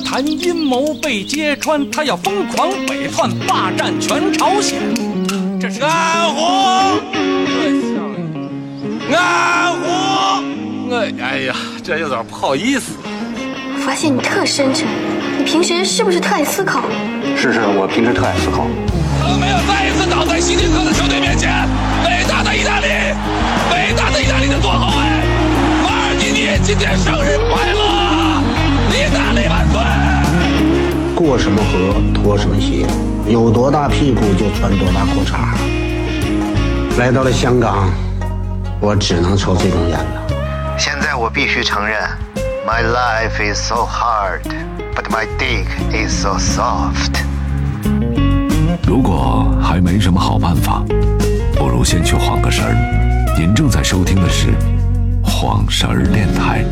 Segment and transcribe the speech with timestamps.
[0.00, 4.78] 和谈阴谋被揭穿，他要疯狂北窜，霸占全朝鲜。
[5.60, 6.98] 这是安红，
[9.12, 12.92] 安红，哎哎呀，这有点不好意思。
[13.74, 14.88] 我发现你特深沉，
[15.38, 16.80] 你平时是不是特爱思考？
[17.36, 18.66] 是是，我平时特爱思考。
[19.20, 21.50] 他没有再一次倒在希特克的球队面前。
[22.06, 22.86] 伟大的意大利，
[23.70, 25.04] 伟大的意大利的左后卫
[25.84, 27.80] 马尔蒂尼，今天生日快乐！
[28.96, 29.69] 意大利万岁！
[31.22, 32.86] 过什么河脱什么鞋，
[33.30, 35.36] 有多大屁股就穿多大裤衩。
[36.98, 37.90] 来到了香港，
[38.80, 40.26] 我只能抽这种烟了。
[40.78, 41.98] 现在我必须承认
[42.66, 44.40] ，My life is so hard,
[44.96, 47.20] but my dick is so soft。
[48.86, 50.82] 如果还没什么好办法，
[51.54, 53.36] 不如先去晃个神儿。
[53.38, 54.46] 您正在收听的是
[55.22, 56.64] 《晃神儿电台》。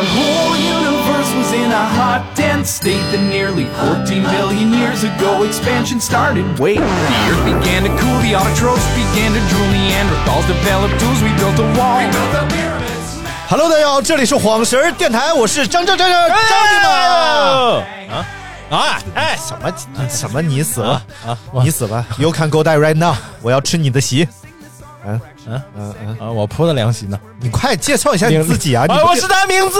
[0.00, 6.00] whole universe was in a hot, dense state that nearly 14 billion years ago expansion
[6.00, 6.46] started.
[6.58, 11.28] Wait, the earth began to cool, the autotrophs began to drool, Neanderthals developed tools, we
[11.36, 12.00] built a wall.
[12.00, 13.20] We built the pyramids.
[13.50, 16.90] Hello，大家好，这里是晃神儿电台，我是张张张张张你们。
[18.16, 18.26] 啊
[18.70, 18.98] 啊！
[19.14, 19.70] 哎，什么
[20.08, 20.40] 什么？
[20.40, 21.36] 你死了啊！
[21.62, 22.02] 你死吧！
[22.16, 23.14] You can go die right now！
[23.42, 24.26] 我要吃你的席。
[25.06, 26.31] 嗯 嗯嗯嗯，啊！
[26.31, 27.19] 我铺的凉席呢？
[27.39, 28.85] 你快介绍一下你自己啊！
[28.87, 29.77] 啊，我是他名字。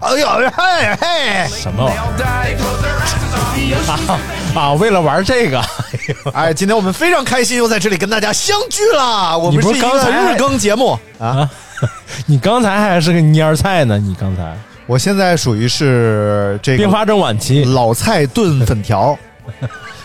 [0.00, 1.48] 哎呦嘿嘿！
[1.48, 4.72] 什么玩意儿啊？
[4.74, 5.62] 为了玩这个，
[6.34, 9.38] 哎，今天我们非常开心，又在这里跟大家相聚了。
[9.38, 11.26] 我们不是一个日更节目啊。
[11.26, 11.50] 啊，
[12.26, 14.56] 你刚才还是个蔫儿菜呢，你刚才
[14.86, 17.64] 我现在属于是这个并发症晚期。
[17.64, 19.16] 老菜炖粉条。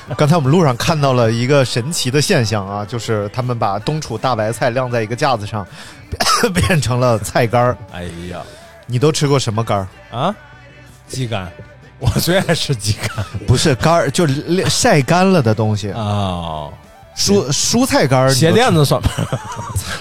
[0.16, 5.66] 刚才我们路上看到了一个神奇的现象啊，就是他们把冬储大白菜晾在一个架子上，
[6.54, 7.78] 变成了菜干儿。
[7.92, 8.42] 哎呀
[8.86, 9.88] 你都吃过什么干儿？
[10.18, 10.34] 啊，
[11.08, 11.52] 鸡肝，
[12.00, 15.92] 我最爱吃鸡肝不是干儿，就是晒干了的东西。
[15.92, 16.70] 啊。
[17.18, 19.10] 蔬蔬菜干儿，鞋垫子算吗？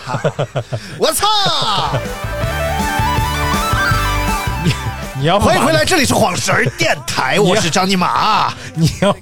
[0.99, 1.27] 我操！
[5.19, 8.53] 你要欢迎回来，这里是晃神儿电台，我是张尼玛。
[8.75, 9.17] 你要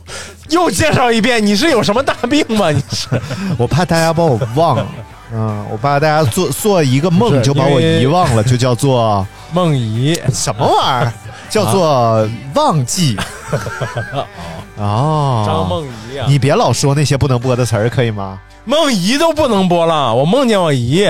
[0.51, 2.71] 又介绍一遍，你是有什么大病吗？
[2.71, 3.09] 你是
[3.59, 4.87] 我怕大家把我忘了，
[5.33, 11.13] 嗯，我怕大家做做一个梦就把我遗忘了，就叫做梦遗什么玩意儿？
[11.49, 13.17] 叫做忘记。
[14.77, 18.41] 哦，张梦遗啊，你别老说那些不能播的词儿，可以吗？
[18.65, 21.05] 梦遗都不能播了，我梦见我姨，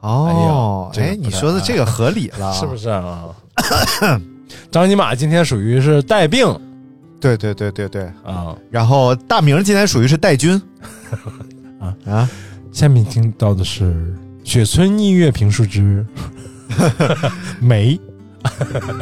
[0.00, 2.76] 哦，哎，哎呀这个你说的这个合理了， 是不？
[2.76, 3.20] 是啊？
[4.70, 6.46] 张尼玛今天属于是带病
[7.20, 8.02] 对对对对对。
[8.24, 8.54] 啊。
[8.70, 10.60] 然后大明今天属于是带军
[11.80, 12.30] 啊啊，
[12.72, 14.14] 下面听到的是
[14.44, 16.04] 雪村音乐评述之
[17.60, 17.98] 梅，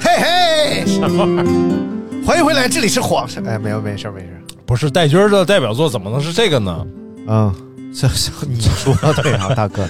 [0.00, 0.10] 嘿
[0.82, 2.24] 嘿，什么玩意儿？
[2.26, 3.46] 欢迎回来，这里是晃神。
[3.46, 4.40] 哎，没有，没事没事。
[4.64, 6.86] 不是带军儿的代表作，怎么能是这个呢？
[7.28, 7.54] 嗯，
[7.94, 9.88] 这这你说对啊，大哥。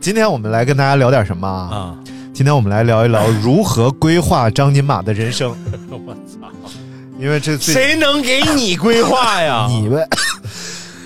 [0.00, 1.76] 今天我们来跟大家聊点什么啊？
[1.76, 1.98] 啊，
[2.32, 5.54] 今天我们来聊一聊如何规划张金马的人生，
[5.90, 6.48] 我操！
[7.18, 9.66] 因为这最谁能给你规划呀？
[9.70, 10.06] 你们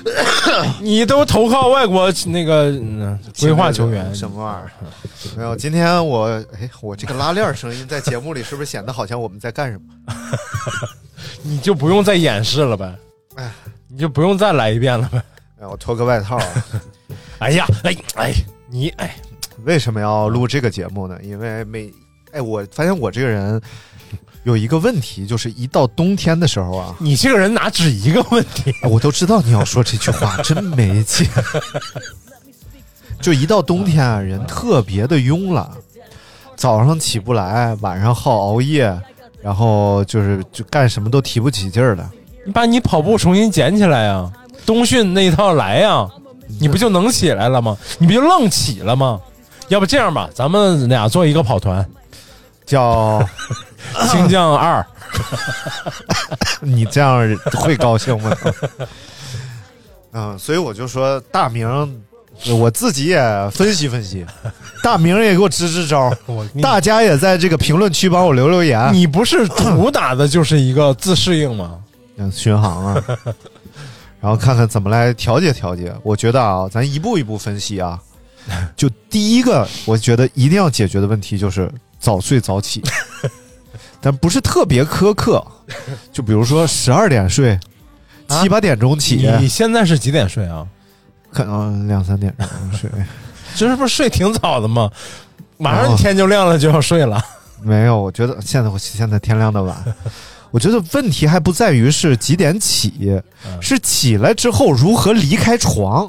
[0.81, 4.71] 你都投靠外国那个嗯规划球员，什么玩意儿？
[5.37, 6.27] 没有，今天我
[6.61, 10.15] 哎，我这个拉链声音在节目里是不是显得好像我们在干什么？
[11.43, 12.95] 你就不用再演示了呗。
[13.35, 13.51] 哎，
[13.89, 15.21] 你就不用再来一遍了呗。
[15.61, 16.47] 哎，我脱个外套啊。
[17.39, 18.33] 哎呀，哎哎，
[18.71, 19.17] 你哎，
[19.65, 21.19] 为什么要录这个节目呢？
[21.23, 21.93] 因为每
[22.33, 23.61] 哎，我发现我这个人
[24.47, 28.73] 有一个问题，就是一到冬天的时候啊，你这个人哪止一个问题？
[28.81, 31.29] 哎我都知道你要说这句话， 真没劲。
[33.21, 35.69] 就一到冬天啊，人特别的慵懒，
[36.55, 38.97] 早上起不来，晚上好熬夜，
[39.43, 42.09] 然后就是就干什么都提不起劲儿来。
[42.45, 44.31] 你把你跑步重新捡起来呀，
[44.65, 46.09] 冬训那一套来呀，
[46.61, 47.77] 你不就能起来了吗？
[47.99, 49.21] 你不就愣起了吗？
[49.67, 51.85] 要不这样吧，咱们俩做一个跑团，
[52.65, 53.19] 叫
[54.11, 54.85] 青将二，
[56.61, 57.19] 你这样
[57.53, 58.37] 会高兴吗？
[60.13, 61.69] 嗯，所以我就说大明，
[62.59, 64.25] 我自己也分析分析，
[64.83, 66.11] 大明也给我支支招，
[66.63, 68.93] 大家也在这个评论区帮我留留言。
[68.93, 71.79] 你不是主打的就是一个自适应吗？
[72.19, 73.05] 嗯巡航啊，
[74.21, 75.95] 然后看看怎么来调节调节。
[76.03, 78.01] 我觉得啊，咱一步一步分析啊。
[78.75, 82.83] 就第一个，我觉得一定要解决的问题就是早睡早起，
[84.01, 85.45] 但不是特别苛刻。
[86.13, 87.59] 就比如说十二点睡，
[88.29, 90.67] 七八点钟起，你现在是几点睡啊？
[91.33, 92.91] 可能两三点钟睡。
[93.57, 94.91] 这是不是睡挺早的吗？
[95.59, 97.23] 马哦上天就亮了，就要睡了。
[97.63, 99.77] 没有，我觉得现在我现在天亮的晚。
[100.53, 103.21] 我觉得问题还不在于是几点起，
[103.61, 106.09] 是起来之后如何离开床。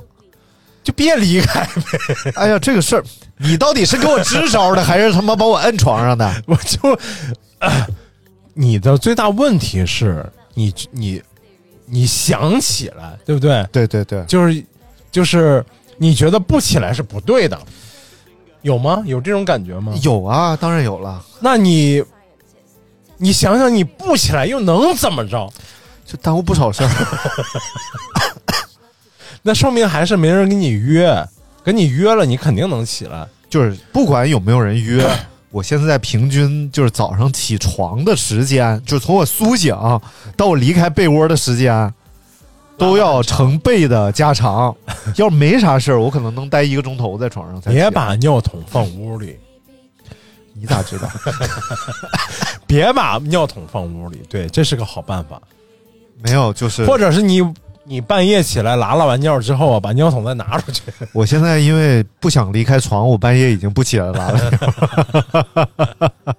[0.83, 2.31] 就别离开呗。
[2.35, 3.03] 哎呀，这个事儿，
[3.37, 6.43] 你到底是给我支招的，还是他妈把我摁床上的？
[6.45, 6.79] 我就，
[7.59, 7.87] 呃
[8.53, 11.21] 你的最大问题是你你
[11.85, 13.65] 你想起来，对不对？
[13.71, 14.63] 对对对，就是
[15.11, 15.63] 就是
[15.97, 17.59] 你觉得不起来是不对的，
[18.63, 19.03] 有吗？
[19.05, 19.93] 有这种感觉吗？
[20.01, 22.03] 有啊，当然有了，那你
[23.17, 25.47] 你想想，你不起来又能怎么着？
[26.05, 26.89] 就耽误不少事儿。
[29.43, 31.13] 那说明还是没人跟你约，
[31.63, 33.27] 跟你约了，你肯定能起来。
[33.49, 35.07] 就是不管有没有人约，
[35.49, 39.73] 我现在平均就是早上起床的时间，就是从我苏醒
[40.35, 41.93] 到我离开被窝的时间，
[42.77, 44.75] 都要成倍的加长。
[45.15, 47.71] 要是没啥事儿，我可能能待一个钟头在床上才。
[47.71, 49.37] 别把尿桶放屋里，
[50.53, 51.09] 你咋知道？
[52.67, 55.41] 别把尿桶放屋里，对，这是个好办法。
[56.21, 57.41] 没有，就是或者是你
[57.87, 60.81] 你半夜起来拉拉完尿之后啊，把尿桶再拿出去。
[61.13, 64.51] 我现在因为不想离开床，我半夜已经不起来拉了。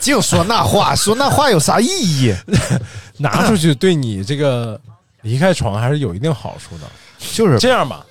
[0.00, 2.34] 净说那话，说那话有啥意义？
[3.18, 4.80] 拿出去对你这个
[5.20, 6.84] 离开床还是有一定好处的。
[7.32, 8.04] 就是这样吧，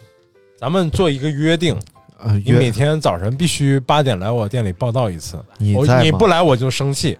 [0.57, 1.77] 咱们做一个约定，
[2.23, 5.37] 呃，你每天早晨必须八点来我店里报道一次。
[5.57, 7.17] 你你不来我就生气。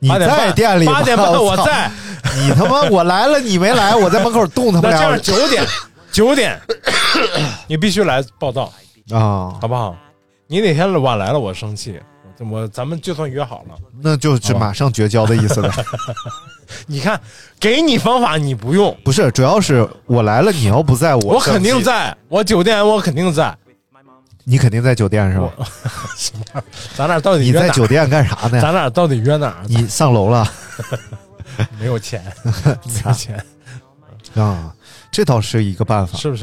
[0.00, 1.90] 你在店里，八点半我在。
[2.36, 5.66] 你他妈我来了，你没来，我在门口冻他那这样九点
[6.10, 6.60] 九点，
[7.66, 8.72] 你必须来报道，
[9.10, 9.54] 啊！
[9.60, 9.94] 好不好？
[10.46, 12.00] 你哪天晚来了我生气，
[12.40, 13.74] 我我咱们就算约好了。
[14.02, 15.72] 那就是马上绝交的意思了。
[16.86, 17.20] 你看，
[17.60, 23.56] 给你方法你不用，不是，主要是我来了，你要不在我我肯定，在，我酒店我肯定在。
[24.44, 25.50] 你肯定在酒店是吧？
[26.16, 26.62] 什么？
[26.96, 28.60] 咱俩到底约哪儿你在酒店干啥呢？
[28.60, 29.56] 咱俩到底约哪儿？
[29.66, 30.46] 你上楼了
[31.78, 33.42] 没有钱， 没有钱，
[34.34, 34.72] 啊？
[35.10, 36.18] 这倒是一个办法。
[36.18, 36.42] 是不是？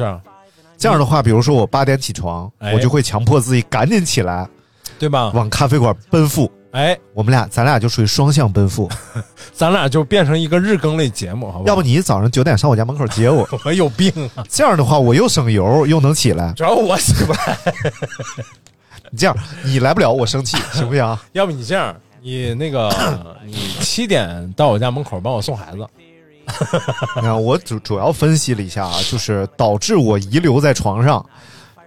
[0.77, 4.47] 这样的话，比如说我八点起床，哎我就会强迫自己赶紧起来，
[4.97, 5.29] 对吧？
[5.35, 6.51] 往咖啡馆奔赴。
[6.71, 8.89] 哎，我们俩，咱俩就属于双向奔赴。
[9.53, 11.67] 咱俩就变成一个日更类节目，好不好？
[11.67, 14.43] 要不你早上九点上我家门口接我， 我有病啊！
[14.49, 16.53] 这样的话我又省油又能起来。
[16.53, 17.57] 主要我起不来，
[19.09, 21.17] 你这样你来不了，我生气，行不行？
[21.33, 22.89] 要不你这样，你那个
[23.45, 25.85] 你七点到我家门口帮我送孩子，
[27.17, 31.25] 你看我主主要分析了一下啊，就是导致我遗留在床上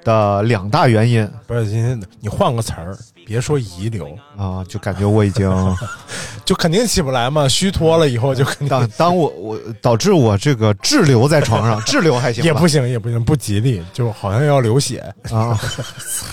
[0.04, 2.96] 的两大原因不是今天你换个词儿，
[3.26, 5.50] 别说遗留，啊，就感觉我已经
[6.44, 15.00] 就肯定起不来嘛，虚脱了以后就肯定当当我我导致我这个滞留在床上， 滞留还行，也不行，也不行，不吉利，就好像要流血。
[15.30, 15.58] 啊，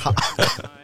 [0.04, 0.14] 操！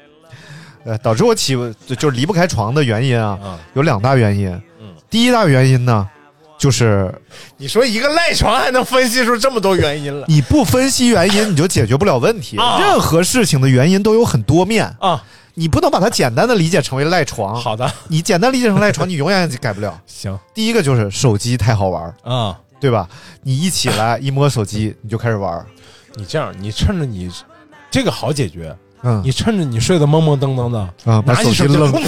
[0.85, 1.53] 呃，导致我起
[1.85, 4.61] 就就离不开床的原因啊，啊有两大原因。
[5.09, 6.09] 第一大原因呢，
[6.57, 7.13] 就是
[7.57, 10.25] 你说一个赖床还能分析出这么多原因了？
[10.27, 12.57] 你不分析原因，你就解决不了问题。
[12.79, 15.23] 任何事情的原因都有很多面啊，
[15.53, 17.55] 你不能把它简单的理解成为赖床。
[17.55, 19.99] 好的，你简单理解成赖床，你永远改不了。
[20.07, 23.07] 行，第一个就是手机太好玩啊，对吧？
[23.43, 25.63] 你一起来一摸手机，你就开始玩。
[26.15, 27.31] 你这样，你趁着你
[27.91, 28.75] 这个好解决。
[29.03, 31.99] 嗯，你趁着你睡得懵懵登登的，啊，把手机扔了。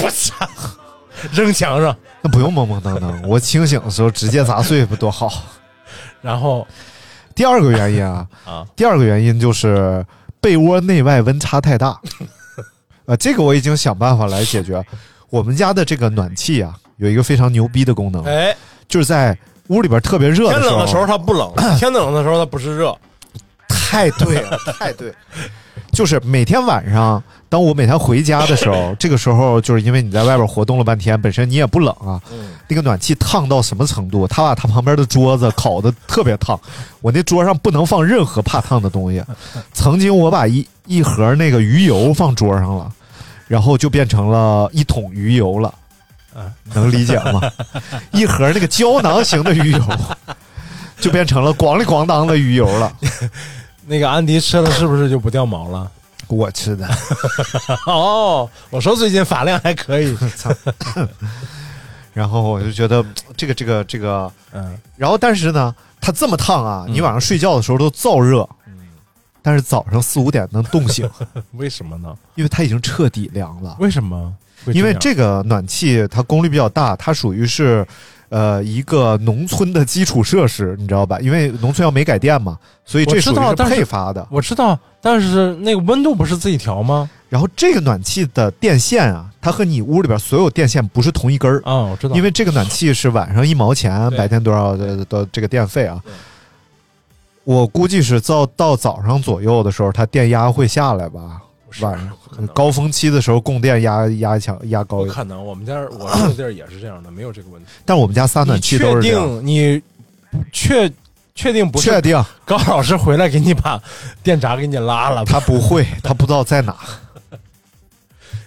[1.34, 5.32] 扔墙上，那不用懵懵当当，我清醒的时候直接砸碎不多好。
[6.22, 6.68] 然后
[7.34, 10.06] 第二个原因啊， 啊，第二个原因就是
[10.42, 12.00] 被窝内外温差太大。
[13.06, 14.84] 呃，这个我已经想办法来解决。
[15.30, 18.56] 我们家的这个暖气啊，有一个非常牛逼的功能，哎，
[18.88, 22.98] 就是在屋里边特别热的时候，天冷的时候它不冷，天冷的时候它不是热，
[23.68, 25.16] 太对了，太对了。
[25.92, 32.22] 就是每天晚上，当我每天回家的时候， 这个时候就是因为你在外边活动了半天，本身你也不冷啊，
[32.68, 34.28] 那个暖气烫到什么程度？
[34.28, 36.60] 他把他旁边的桌子烤的特别烫，
[37.02, 39.24] 我那桌上不能放任何怕烫的东西。
[39.74, 42.92] 曾经我把一一盒那个鱼油放桌上了，
[43.48, 45.74] 然后就变成了一桶鱼油了。
[46.74, 47.42] 能理解吗？
[48.14, 49.82] 一盒那个胶囊型的鱼油，
[51.02, 52.94] 就变成了咣里咣当的鱼油了。
[53.90, 55.92] 那个安迪吃了是不是就不掉毛了？
[56.28, 56.88] 我吃的，
[57.88, 60.16] 哦，我说最近发量还可以，
[62.14, 63.04] 然后我就觉得
[63.36, 68.78] 这个这个这个，嗯，然后但是呢，它这么烫啊，你晚上睡觉的时候都燥热，嗯。
[69.42, 71.10] 但是早上四五点能冻醒，
[71.54, 72.16] 为什么呢？
[72.36, 73.76] 因为它已经彻底凉了。
[73.80, 74.32] 为什么？
[74.68, 77.84] 因为这个暖气它功率比较大，它属于是
[78.30, 81.20] 呃一个农村的基础设施，你知道吧？
[81.20, 84.26] 因为农村要煤改电嘛，所以这知属于是配发的。
[84.32, 87.10] 我知道，但是那个温度不是自己调吗？
[87.30, 96.02] 然后这个暖气的电线啊，它和你屋里边所有电线不是同一根儿，啊，我知道，因为这个暖气是晚上一毛钱，白天多少的的这个电费啊。
[97.44, 101.42] 我估计是到到早上左右的时候，它电压会下来吧。
[101.72, 105.10] 是晚上高峰期的时候，供电压压强压高一点。
[105.10, 107.68] 不可能，我们家 我住的地儿也是这样的，没有这个问题。
[107.86, 109.26] 但我们家三暖气都是这样。
[109.26, 109.82] 定你
[110.52, 110.92] 确
[111.36, 113.82] 确定不是确定高老师回来给你把
[114.22, 115.32] 电闸给你拉了吧？
[115.32, 116.76] 他不会， 他不知道在哪。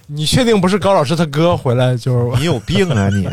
[0.07, 3.27] 你确定不是高老师他哥回来就是你有病啊你！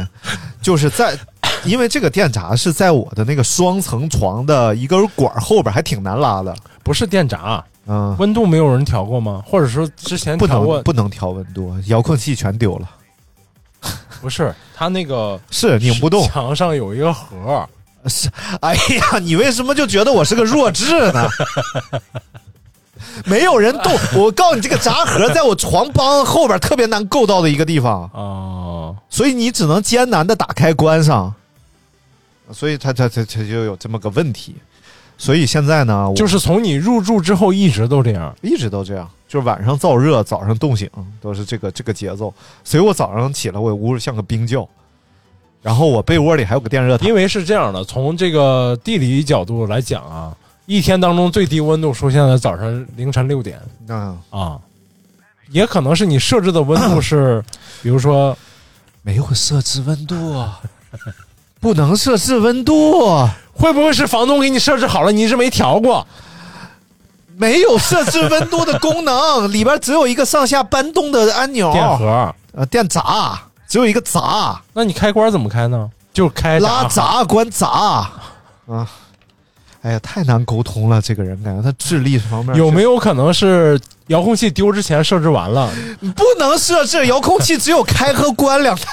[0.62, 1.17] 就是在，
[1.65, 6.55] 因为这个电闸是在我的那个双层床的一根管后边，还挺难拉的。
[6.81, 7.62] 不是电闸？
[7.89, 9.43] 嗯，温度没有人调过吗？
[9.48, 10.84] 或者说之前不调过能？
[10.84, 12.88] 不能调温度，遥控器全丢了。
[14.22, 16.24] 不是，他那个是拧不动。
[16.27, 17.67] 墙上有一个盒，
[18.05, 18.29] 是，
[18.62, 21.27] 哎呀，你为什么就觉得我是个弱智呢？
[23.25, 23.91] 没有人动，
[24.22, 31.34] 我告诉你，这个闸盒在我床帮后边特别难够到的一个地方，哦，所以你只能艰难的打开关上，
[32.51, 34.55] 所以它它它它就有这么个问题。
[35.20, 38.34] 所以现在呢，就是从你入住之后一直都这样。
[38.42, 42.34] 一直都这样，就是晚上燥热，早上冻醒，都是这个这个节奏。
[42.64, 44.68] 所以我早上起来，我屋里像个冰窖，
[45.62, 47.06] 然后我被窝里还有个电热毯。
[47.06, 50.36] 因为是这样的，从这个地理角度来讲啊，
[50.66, 53.60] 一天当中最低温度出现在早上凌晨六点
[53.90, 54.58] 嗯，啊，
[55.52, 57.44] 也可能是你设置的温度是，
[57.84, 58.38] 比如说
[59.02, 60.62] 没有设置温度啊，
[61.60, 66.06] 不能设置温度，啊会不会是房东给你设置好了，你一直没调过？
[67.36, 75.89] 没有设置温度的功能， 里边只有一个上下搬动的按钮，电盒，呃，电闸只有一个闸，那你开关怎么开呢？
[76.13, 78.12] 就开拉闸闸关闸啊。
[79.82, 85.72] 哎呀，太难沟通了，这个人感觉他智力方面有没有有可能是遥控器丢之前设置完了？
[86.16, 88.84] 不能设置遥控器，只有开和关两大。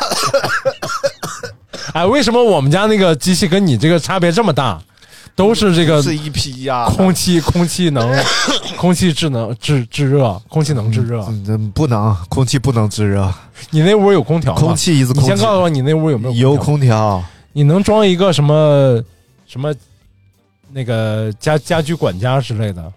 [1.92, 4.80] 哎，为什么我们家那个机器跟你这个差别这么大？
[5.34, 8.10] 都是这个是一批呀、空气，空气能，
[8.78, 11.20] 空气制能制制热，空气能制热。
[11.28, 13.30] 嗯，嗯不能，空气不能制热，
[13.68, 14.60] 你那屋有空调吗？
[14.60, 16.98] 空气一直你空先告诉我，你那屋有没有有空调？
[16.98, 17.24] 空调。
[17.52, 18.98] 你能装一个什么
[19.46, 19.74] 什么
[20.72, 22.90] 那个家家居管家之类的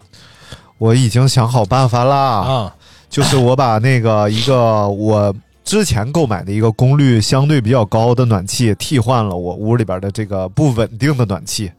[0.78, 2.76] 我已经想好办法啦，啊？
[3.10, 5.36] 就是我把那个一个我
[5.70, 11.72] 之前购买的一个功率相对比较高的暖气替换了我屋里边的这个不稳定的暖气。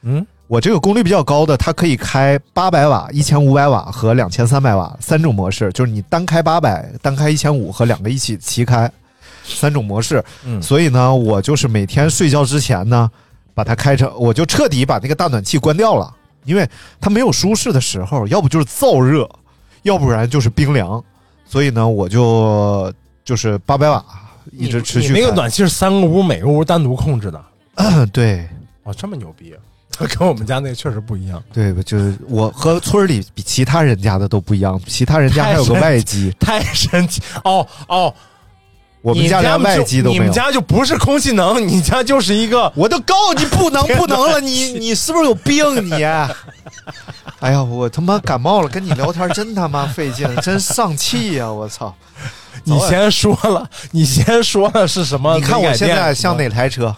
[0.00, 8.90] 嗯，我这个功率比较高的，它可以开八百瓦、一千五百瓦和两千三百瓦三种模式，就是你单开八百、单开一千五和两个一起齐开
[9.44, 10.24] 三种模式。
[10.46, 13.10] 嗯所以呢，我就是每天睡觉之前呢，
[13.52, 16.10] 把它开成，我就彻底把那个大暖气关掉了，
[16.46, 16.66] 因为
[17.02, 19.28] 它没有舒适的时候，要不就是燥热，
[19.82, 21.04] 要不然就是冰凉。
[21.46, 22.92] 所以呢，我就
[23.24, 24.04] 就是八百瓦
[24.52, 27.44] 一直持续你那个暖气是三个屋，每个屋单独控制的。
[28.12, 28.48] 对
[28.84, 29.54] 哇，这么牛逼！
[30.18, 37.22] 跟我们家那个确实不一样，对，就是我和村里比其他人家的都不一样，其他人家还有个外机，太神奇！
[37.44, 38.12] 哦哦，
[39.04, 40.22] 我们家连外就机都没有。
[40.22, 46.02] 你们家就不是空气能，你家就是一个 我都告诉你不能不能了，你 你是不是有病你？
[47.40, 51.94] 哎呀，我他妈感冒了，跟你聊天真他妈费劲，真丧气呀、我操！
[52.64, 55.36] 你先说了，你先说了是什么？
[55.36, 56.48] 你看我现在像哪？
[56.48, 56.96] 台车？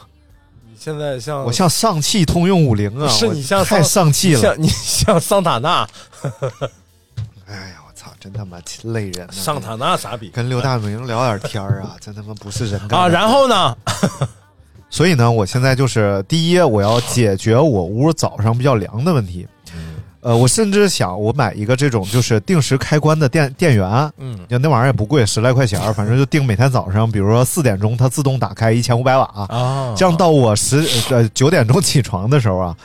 [0.65, 3.09] 你现在像我像上汽通用五菱啊！
[3.09, 4.41] 是你像太上气了。
[4.41, 5.85] 像你像桑塔纳，
[7.49, 7.83] 哎呀，
[8.27, 9.31] 真他妈累人、啊！
[9.31, 13.07] 桑塔纳傻逼跟刘大明聊点天儿啊， 真他妈不是人干啊？
[13.07, 13.77] 然后呢？
[14.91, 19.47] 所以呢，我现在就是第一，我要解决我屋早上比较凉的问题。
[20.23, 32.77] 呃，我甚至想我买一个这种就是定时开关的电电源，嗯，就那玩意儿也不贵，十来块钱儿，反正就定每天早上，比如说四点钟它自动打开一千五百瓦，啊，这样到我十呃九点钟起床的时候啊，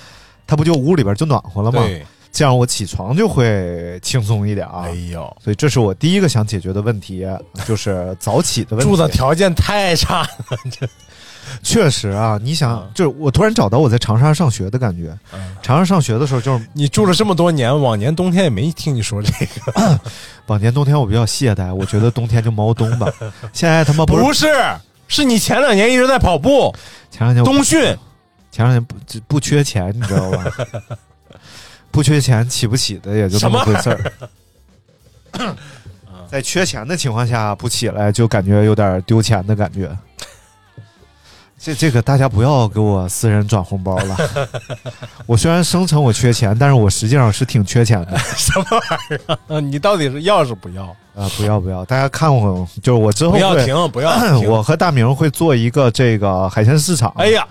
[0.45, 1.81] 它不就屋里边就暖和了吗？
[1.81, 4.83] 对，这样我起床就会轻松一点啊。
[4.85, 7.25] 哎呦，所以这是我第一个想解决的问题，
[7.67, 8.89] 就是早起的问题。
[8.89, 10.29] 住的条件太差了，
[10.71, 10.87] 这
[11.61, 15.13] 确实啊，你想，嗯就是我突然找到我在长沙上学的感觉。
[15.33, 19.99] 嗯长沙上学的时候，就是你住了这么多年，往年冬天也没听你说这个，
[20.47, 23.11] 往年冬天我比较懈怠，我觉得冬天就猫冬吧。
[23.51, 24.47] 现在他妈不是不是，
[25.07, 26.73] 是你前两年一直在跑步，
[27.09, 27.81] 前两年冬训，
[28.51, 28.95] 前两年不
[29.27, 30.45] 不缺钱，你知道吧？
[31.91, 34.11] 不缺钱，起不起的也就那么回事儿。
[36.29, 39.89] 在缺钱的情况下不起来，就感觉有点丢钱的感觉。
[41.63, 44.17] 这这个大家不要给我私人转红包了。
[45.27, 48.17] 我虽然声称我缺钱，但是我实际上是挺缺钱的。
[48.35, 49.59] 什么玩意儿啊？
[49.59, 50.83] 你到底是要是不要？
[51.13, 54.43] 啊、不要不要，大家看我，就是我之后不要停，不要停！
[54.49, 57.45] 我和大明会做一个这个海鲜市场，哎呀，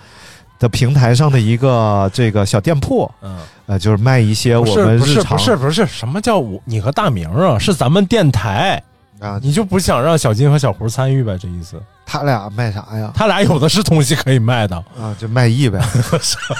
[0.61, 7.57] 的平台上的一个这个小店铺，嗯，呃，就是卖一些我们日常不是不是，什么叫我你和大明啊？
[7.57, 8.81] 是咱们电台，
[9.19, 11.35] 啊，你就不想让小金和小胡参与呗？
[11.35, 11.81] 这意思？
[12.05, 13.11] 他俩卖啥呀？
[13.15, 14.75] 他俩有的是东西可以卖的。
[14.99, 15.81] 啊，就卖艺呗，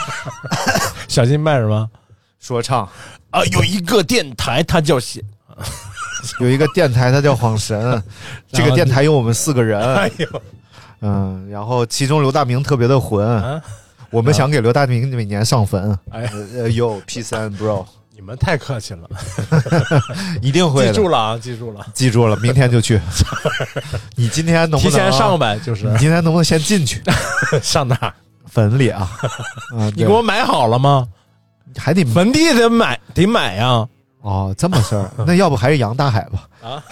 [1.08, 1.88] 小金卖什么？
[2.40, 2.90] 说唱。
[3.30, 5.24] 啊，有一个电台，他叫写，
[6.42, 8.02] 有一个电台，它叫晃神，
[8.52, 10.28] 这个电台有我们四个人，哎呦，
[11.02, 13.62] 嗯，然后其中刘大明特别的混，啊，
[14.12, 19.10] 我们想给刘大明每年上坟，哎，呃，有 P 三 bro，你们太客气了，
[20.42, 23.00] 一定会的记住了啊，记住了，记住了，明天就去。
[24.16, 25.40] 你今天能不能提前上？
[25.40, 27.02] 呗，就是你今天能不能先进去
[27.64, 28.14] 上哪儿？
[28.46, 29.10] 坟里啊？
[29.78, 31.08] 啊，你给我买好了吗？
[31.78, 33.88] 还得坟地得买，得买呀。
[34.20, 36.50] 哦，这么事儿，那要不还是杨大海吧？
[36.62, 36.84] 啊，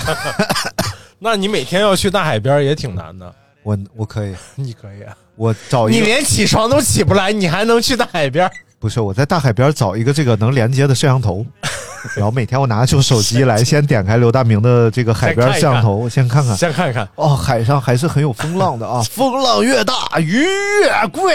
[1.20, 3.36] 那你每天要去大海边也挺难的。
[3.64, 8.51] 我我可以，你可以啊，我找一个，你连起床都起不来，你还能去大海边？
[8.77, 11.46] 不是我在大海边找一个这个能连接的摄像头，
[12.13, 16.58] 然后每天我拿出手机来，先点开刘大明的这个海边摄像头，先看看。
[16.58, 20.43] 先看看，哦，海上还是很有风浪的啊， 风浪越大鱼
[20.81, 21.34] 越贵。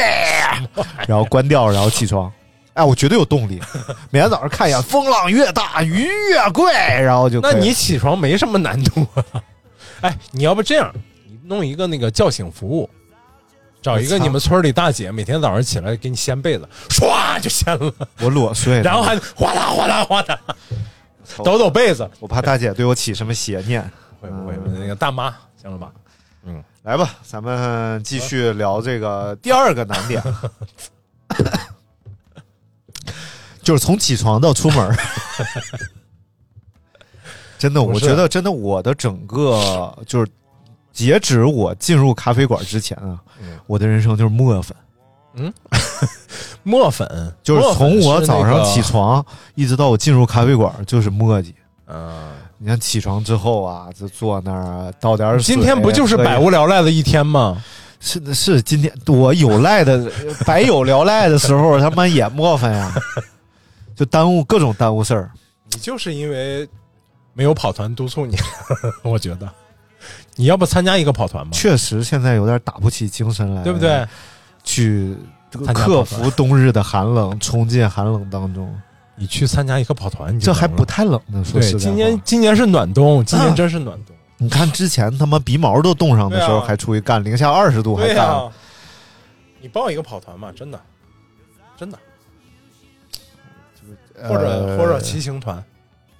[1.08, 2.30] 然后关掉，然后起床。
[2.75, 3.58] 哎，我绝对有动力。
[4.11, 9.25] 每天早上看一眼，风浪越大鱼越贵，然后就那你起床没什么难度啊。
[10.02, 10.92] 哎，你要不这样，
[11.26, 12.90] 你弄一个那个叫醒服务，
[13.85, 20.41] 找一个你们村里大姐，每天早上起来给你掀被子，唰就掀了，我裸睡，然后还哗啦哗啦哗啦
[21.45, 22.11] 抖抖被子。
[22.19, 23.83] 我怕大姐对我起什么邪念。
[24.23, 25.93] 会不会那个大妈行了吧？
[26.47, 30.23] 嗯来吧，咱们继续聊这个第二个难点，
[33.62, 34.97] 就是从起床到出门。
[37.59, 40.31] 真的，我觉得真的，我的整个就是
[40.95, 44.75] 截止我进入咖啡馆之前啊，嗯我的人生就是磨粉，
[45.35, 45.52] 嗯
[46.63, 47.07] 磨粉
[47.43, 49.23] 就是从我早上起，床
[49.54, 51.52] 一直到我进入咖啡馆就是磨叽。
[51.87, 55.54] 那个嗯，你看起床之后啊，就坐那儿倒点儿水。
[55.54, 57.63] 今天不就是百无聊赖的一天吗？
[58.00, 60.11] 是的是今天我有赖的
[60.47, 62.95] 百有聊赖的时候，他妈也磨粉呀，
[63.97, 65.30] 就耽误各种耽误事儿。
[65.71, 66.69] 你就是因为
[67.33, 68.37] 没有跑团督促你，
[69.02, 69.49] 我觉得
[70.36, 74.06] 你要不参加一个跑团吧，确实现在有点打不起精神来，对不对？？
[74.64, 75.16] 去
[75.75, 78.75] 克服冬日的寒冷，冲进寒冷当中，
[79.14, 81.44] 你去参加一个跑团，你这还不太冷呢。
[81.44, 84.16] 说实今年今年是暖冬，今年真是暖冬。
[84.38, 88.50] 你看之前他妈鼻毛都冻上的时候，还出去干，零下二十度还干。
[89.60, 90.80] 你报一个跑团嘛，真的，
[91.76, 91.99] 真的，
[94.20, 95.62] 呃或者、或者骑行团。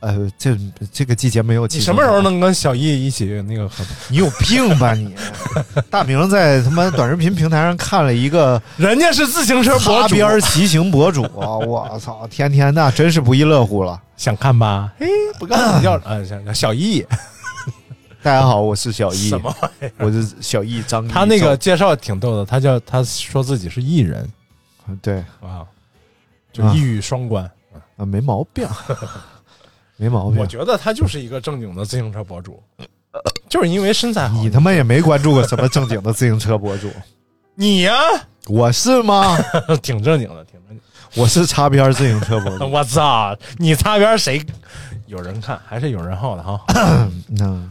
[0.05, 0.55] 呃，这
[0.93, 1.67] 这个季节没有。
[1.67, 2.21] 你什么时候？
[2.21, 3.95] 能跟小易一起那个合作？
[4.09, 5.15] 你有病吧你？
[5.89, 11.57] 大明在他妈短视频平台上看了一个人家是自行车博主，擦边骑行博主啊！
[11.57, 13.99] 我操，天天那真是不亦乐乎了。
[14.17, 14.93] 想看吧？
[14.99, 15.07] 嘿，
[15.39, 17.01] 不告诉你叫啊，小小易，
[18.23, 19.93] 大家好，我是小易什，么玩意儿？
[19.99, 21.09] 我是小易张。
[21.09, 24.31] 他那个介绍挺逗的，他叫他说自己是艺人
[25.01, 25.65] 对啊，
[26.53, 27.51] 就啊一语双关。
[27.97, 28.67] 啊，没毛病，
[29.97, 30.47] 没毛病我。
[30.47, 32.63] 觉得他就是一个正经的自行车博主，
[33.49, 34.37] 就是因为身材好。
[34.43, 36.91] 你他妈也没关注过什么正经的自行车博主，
[37.55, 37.93] 你呀、
[38.49, 39.37] 我是吗？
[39.83, 40.81] 挺正经的，挺正经。
[41.23, 42.67] 我是擦边自行车博主。
[42.71, 44.45] 我操，你擦边谁
[45.07, 46.61] 有人看，还是有人好的哈？
[47.41, 47.71] 嗯，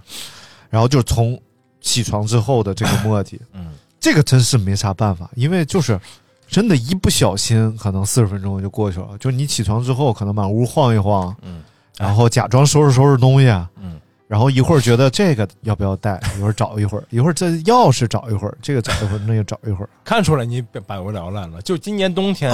[0.69, 1.37] 然后就是从
[1.81, 5.99] 起床之后的这个磨叽，嗯，这个真是没啥办法，因为就是
[6.47, 9.09] 真的，一不小心可能四十分钟就过去了。
[9.19, 11.61] 就你起床之后，可能满屋晃一晃，嗯，
[11.97, 19.89] 然后假装收拾收拾东西，嗯，然后一会儿觉得这个要不要带，一会儿找一会儿，一会儿这钥匙找一会儿，这个找一会儿，那个找一会儿。
[20.03, 21.61] 看出来你百无聊赖了。
[21.61, 22.51] 就今年冬天，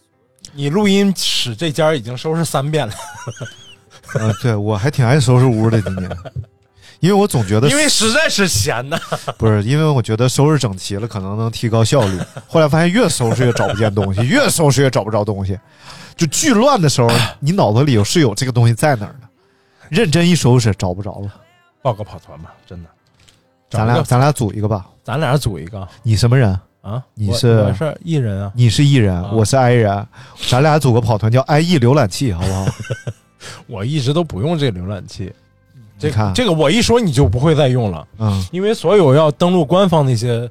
[0.54, 2.94] 你录音室这家已经收拾三遍了，
[4.14, 6.10] 嗯、对我还挺爱收拾屋的今年，
[7.00, 8.98] 因为我总觉得因为实在是闲呐。
[9.36, 12.18] 不是，因为我觉得收拾整齐了可能能提高效率。
[12.46, 15.58] 后来发现越收拾越找不见东西，越收拾越找不着东西，
[16.18, 17.08] 就巨乱的时候，
[17.40, 19.28] 你脑子里有是有这个东西在哪儿的，
[19.88, 21.32] 认真一收拾找不着了。
[21.80, 22.90] 报个跑团吧，真的。
[23.70, 24.86] 咱俩咱俩组一个吧。
[25.04, 26.58] 咱俩组一个你什么人？
[26.82, 27.02] 啊？
[27.14, 28.52] 你是我是艺人啊？
[28.54, 30.06] 你是艺人，啊我是 I 人，
[30.48, 32.66] 咱俩组个跑团叫 I E 浏览器，好不好？
[33.68, 35.32] 我一直都不用这浏览器，
[35.98, 40.50] 这个看这个我一说你就不会再用了，嗯，因为所有要登录官方那些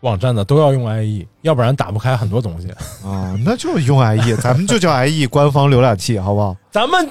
[0.00, 2.68] 网站的都要用 IE，要不然打不开很多东西。
[3.06, 6.56] 啊，那就是用 IE，咱们就叫 IE 官方浏览器，好不好？
[6.70, 7.08] 咱们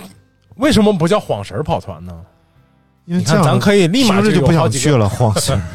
[0.55, 2.13] 为什么不叫晃神儿跑团呢？
[3.05, 5.59] 因为这样咱可以立马听着就不想去了，晃神。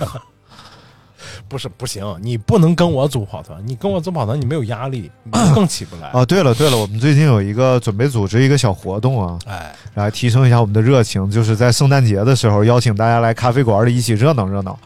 [1.46, 6.10] 不是不行，你不能跟我组跑团，你跟我组跑团，你没有压力，你更起不来。
[6.12, 14.76] 哦，对了对了，我们最近有一个准备组织一个小活动啊，哎，来提升一下我们的热情，就是在圣诞节的时候邀请大家来咖啡馆里一起热闹热闹，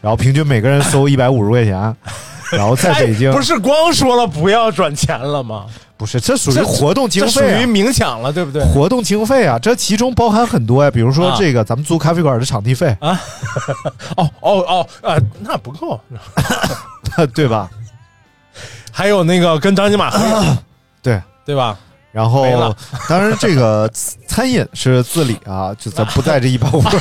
[0.00, 1.96] 然后平均每个人收一百五十块钱，
[2.52, 5.66] 然后在北京、哎不是光说了不要转钱了吗？
[5.98, 7.66] 不是这属于活动经这属费、啊于。
[7.66, 8.62] 明抢了，对不对？
[8.66, 13.18] 活动经费啊，这其中包含很多呀，比如说啊这个咱们租咖啡馆的场地费啊，
[14.16, 15.98] 哦哦哦，呃，那不够。
[17.34, 17.70] 对吧？
[18.92, 20.10] 还有那个跟张金马
[21.02, 21.78] 对，对吧？
[22.12, 22.74] 然后
[23.08, 23.88] 当然这个
[24.26, 26.98] 餐饮是自理啊，就咱不在这一百五十。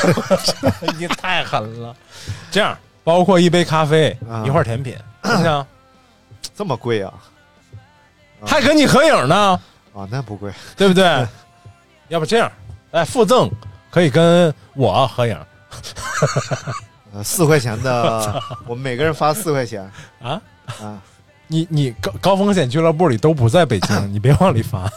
[0.97, 1.93] 你太狠了。
[2.49, 4.93] 这样，包括一杯咖啡，啊一块甜品？
[6.53, 7.13] 这么贵啊？
[8.45, 9.57] 还跟你合影呢，
[9.93, 10.51] 啊，那不贵。
[10.75, 11.25] 对不对？
[12.09, 12.51] 要不这样，
[12.91, 13.49] 哎，附赠
[13.89, 15.37] 可以跟我合影
[17.13, 19.89] 呃，四块钱的，我们每个人发四块钱
[20.21, 20.41] 啊。
[20.81, 20.99] 啊。
[21.47, 24.91] 你你高高风险俱乐部里都不在北京，你别往里发。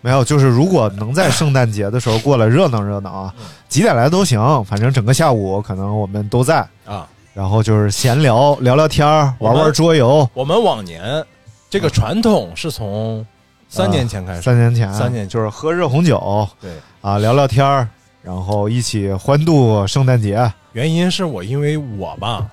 [0.00, 3.34] 没有，就是如果能在圣诞节的时候过来热闹热闹啊，
[3.68, 7.08] 几点来都行，反正整个下午可能我们都在啊。
[7.34, 10.28] 然后就是闲聊聊聊天儿，玩玩桌游。
[10.34, 11.24] 我们往年
[11.70, 13.26] 这个传统是从
[13.68, 17.88] 三年前开始，三年前，三年就是喝热红酒对，啊，聊聊天儿，
[18.22, 20.52] 然后一起欢度圣诞节。
[20.72, 22.46] 原因是我因为我吧，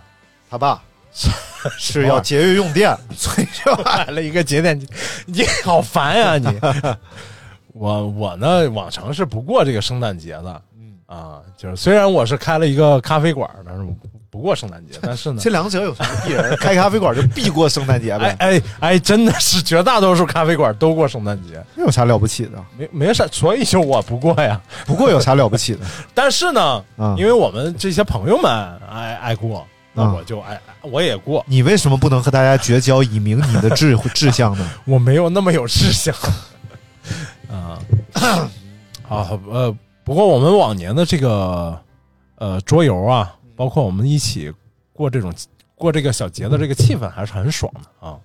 [0.49, 0.81] 他爸
[1.77, 4.87] 是要节约用电，所以就买了一个节点机，
[5.25, 6.47] 你好烦呀、你！
[7.73, 13.93] 我我呢，往常是不过这个圣诞节的，嗯啊，就是虽然我是开了一个咖啡馆，但是我
[14.39, 16.55] 不不过圣诞节， 但是呢这，两者有什么必然？
[16.55, 22.51] 开咖啡馆就必过圣诞节哎呗，哎 哎，真的是绝大多数咖啡馆都过圣诞节，那有啥了不起的？
[22.77, 24.59] 没没啥，所以就我不过呀。
[24.87, 25.81] 不过有啥了不起的？
[26.13, 28.49] 但是呢，嗯因为我们这些朋友们
[28.89, 34.69] 爱爱过，那嗯我就爱我也过，你为什么不能和大家绝交，以明你的志志向呢？
[34.85, 36.15] 我没有那么有志向。
[37.51, 37.77] 啊，
[39.05, 39.75] 好，呃，
[40.05, 41.77] 不过我们往年的这个
[42.37, 44.49] 呃桌游啊，包括我们一起
[44.93, 45.33] 过这种
[45.75, 48.15] 过这个小节的这个气氛，还是很爽的啊。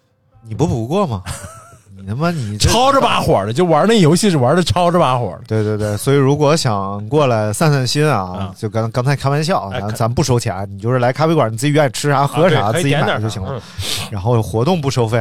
[0.47, 1.25] 你不不过吗？
[1.99, 5.43] 你他妈你这吵着把火的，就玩那游戏是玩的吵着把火的。
[5.49, 13.61] 对对对，所以如果想过来散散心啊啊，就刚刚才开玩笑，哎咱咱不收钱，你就是来咖啡馆，你自己愿意吃啥喝啥，自己买就行了嗯。
[14.13, 15.19] 然后活动不收费，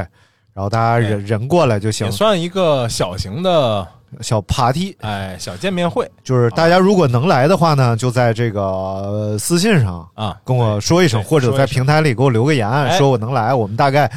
[0.53, 2.11] 然后大家人人过来就行也。
[2.11, 3.87] 算一个小型的
[4.21, 6.09] 小 party 哎小见面会。
[6.23, 12.97] 就是大家如果能来的话呢，就在这个呃私信上啊，跟我说一声，或者在平台里给我留个言，哎。
[12.97, 14.09] 说我能来，我们大概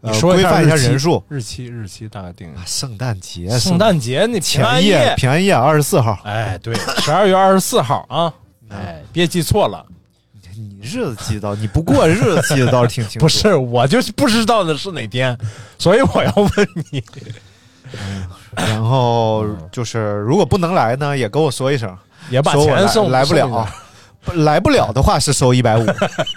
[0.00, 1.22] 你呃说一下规范一下人数。
[1.28, 2.52] 日期日期大概定。
[2.66, 8.32] 圣诞节，圣诞节那平安前夜夜，平安夜二十四号，哎，对，十二月二十四号啊，
[8.68, 9.86] 哎，别记错了，
[10.56, 13.20] 你日子记得到，你不过日子记得倒是挺清楚。
[13.24, 15.38] 不是，我就是不知道的是哪天，
[15.78, 17.02] 所以我要问你。
[18.56, 21.96] 然后就是如果不能来呢，也跟我说一声，
[22.30, 23.68] 也把钱送来不了，
[24.34, 25.86] 来不了的话是收一百五，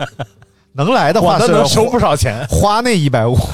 [0.74, 2.46] 能来的话是能收不少钱。
[2.50, 3.38] 花那一百五。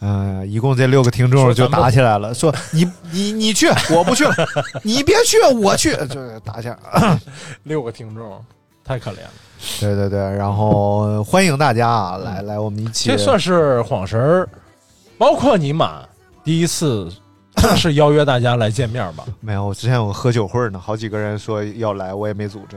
[0.00, 4.34] 嗯、一共这六个听众就打起来了，说你你你去，我不去了，
[4.82, 6.78] 你别去，我去，就打起来。
[7.64, 8.42] 六个听众，
[8.82, 9.30] 太可怜了。
[9.78, 13.10] 对对对，然后欢迎大家啊，来来，我们一起。
[13.10, 14.48] 这算是晃神儿，
[15.18, 16.02] 包括你妈
[16.44, 17.10] 第一次
[17.76, 19.24] 是邀约大家来见面吧。
[19.40, 22.76] 没有，我之前有个喝酒会呢，好几个人说要来，我也没组织。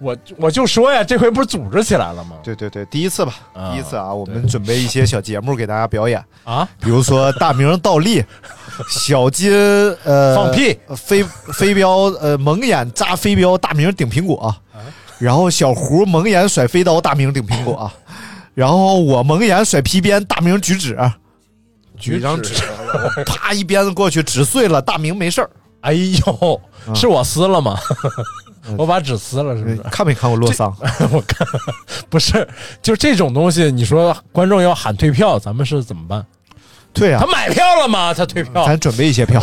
[0.00, 2.36] 我我就说呀，这回不是组织起来了吗？
[2.42, 8.22] 对对对，第一次吧，啊第一次啊，我们准备一些小节目给大家表演，啊，比如说大明倒立，
[8.90, 9.52] 小金
[10.02, 11.88] 呃放屁，飞飞镖
[12.20, 14.54] 呃蒙眼扎飞镖，大明顶苹果，
[15.18, 17.90] 然后小胡蒙眼甩飞刀，大明顶苹果，
[18.54, 20.96] 然后我蒙眼甩皮鞭，大明举纸，
[21.98, 22.54] 举一张纸，
[23.26, 25.50] 啪一鞭子过去，纸碎了，大明没事儿。
[25.80, 26.60] 哎呦，
[26.94, 27.78] 是我撕了吗？
[28.78, 29.76] 我把纸撕了，是不是？
[29.90, 30.74] 看没看过洛桑？
[31.12, 31.46] 我看
[32.08, 32.48] 不是，
[32.80, 36.24] 就这种东西，你说观众要喊退票，咱们是怎么办？
[36.94, 38.14] 退啊他，买票了吗？
[38.14, 39.42] 他退票咱准备一些票，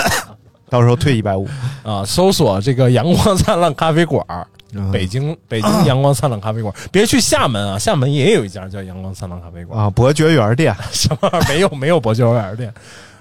[0.70, 1.48] 到时候退一百五。
[1.82, 2.04] 啊！
[2.04, 10.74] 搜索这个阳光灿烂咖啡馆儿，嗯北京北京阳光灿烂咖啡馆，别去厦门啊，厦门也有一家叫阳光灿烂咖啡馆，啊，伯爵园店。
[10.90, 11.30] 什么？
[11.48, 12.72] 没有没有伯爵园店。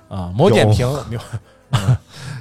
[0.10, 0.32] 啊？
[0.36, 1.20] 某点评有。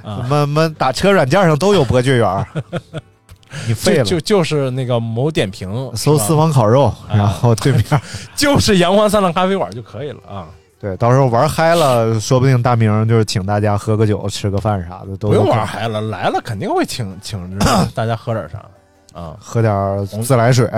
[0.03, 2.47] 我们我们打车软件上都有伯爵园。
[3.67, 4.03] 你废了。
[4.03, 7.83] 就就就是那个某点评搜四方烤肉，然后对面。
[8.35, 10.47] 就是阳光灿烂咖啡馆就可以了啊，
[10.79, 17.57] 对，到时候玩嗨了，说不定大明就是请大家喝个酒、吃个饭啥的，都不用玩嗨了，来了肯定会请请
[17.93, 18.57] 大家喝点啥
[19.15, 20.69] 啊，喝点自来水。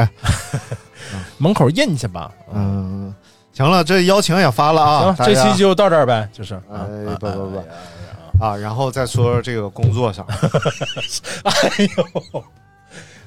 [1.38, 2.32] 门口印去吧。
[2.54, 3.14] 嗯，
[3.54, 7.64] 行了，这邀请也发了啊，行，这期就到这儿呗，就是啊哎啊不不不
[8.46, 10.26] 啊，然后再说说这个工作上，
[11.44, 11.54] 哎
[11.98, 12.44] 呦，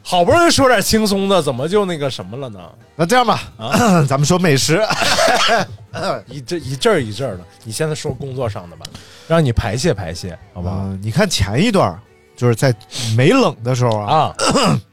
[0.03, 2.61] 好不容易说点轻松的，怎么就那个什么了呢？
[2.95, 4.81] 那这样吧，啊 咱们说美食。
[6.29, 8.87] 一这一阵儿一阵儿的，你现在说工作上的吧，
[9.27, 10.77] 让你排泄排泄，好不好？
[10.77, 11.99] 啊，你看前一段
[12.37, 12.73] 就是在
[13.17, 14.35] 没冷的时候啊，啊，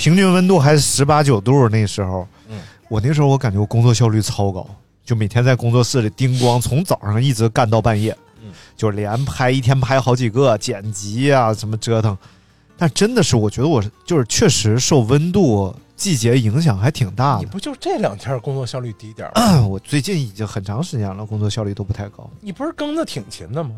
[0.00, 2.58] 平均温度还是十八九度那时候，嗯
[2.88, 4.66] 我那时候我感觉我工作效率超高，
[5.04, 12.16] 就每天在工作室里叮咣，从早上一直干到半夜，嗯就连拍一天拍好几个，剪辑啊什么折腾。
[12.78, 17.40] 但真的是，我觉得我就是确实受温度、季节影响还挺大的。
[17.40, 19.60] 你不就这两天工作效率低点儿吗？
[19.68, 23.72] 我最近已经很长时间了，工作效率都不太高，你不是更的挺勤的吗？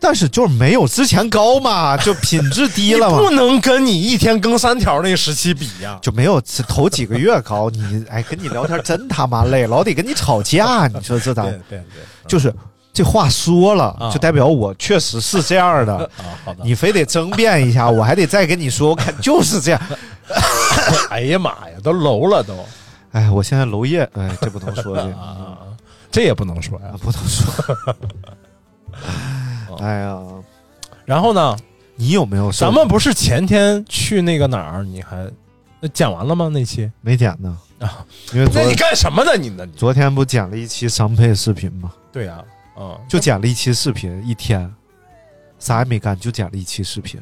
[0.00, 3.18] 但是就是没有之前高嘛， 就品质低了嘛。
[3.18, 11.42] 不能跟你一天更三条那个时期比呀、就没有头几个月高，你哎，跟你聊天真他妈累，老得跟你吵架，你说这咋？
[11.42, 11.82] 对对对，
[12.26, 12.52] 就是
[12.92, 15.94] 这话说了，啊就代表我确实是这样的。
[16.18, 16.64] 啊，好的。
[16.64, 19.80] 你非得争辩一下，我还得再跟你说，我看就是这样。
[21.10, 22.54] 哎呀妈呀，都楼了都
[23.12, 24.96] 哎，我现在娄烨，哎，这不能说
[26.10, 26.96] 这也不能说呀啊，。
[27.02, 27.76] 不能说。
[29.80, 30.18] 哎呀，
[31.04, 31.56] 然后呢，
[31.96, 32.52] 你有没有？
[32.52, 34.84] 咱们不是前天去那个哪儿？
[34.84, 35.28] 你还
[35.80, 36.48] 那剪完了吗？
[36.48, 36.90] 那期？
[37.00, 39.36] 没剪呢啊，因为昨那你干什么呢？
[39.36, 39.64] 你呢？
[39.64, 41.92] 你昨天不剪了一期商配视频吗？
[42.12, 42.44] 对呀、
[42.76, 44.72] 啊，就剪了一期视频，一天
[45.58, 47.20] 啥也没干，就剪了一期视频。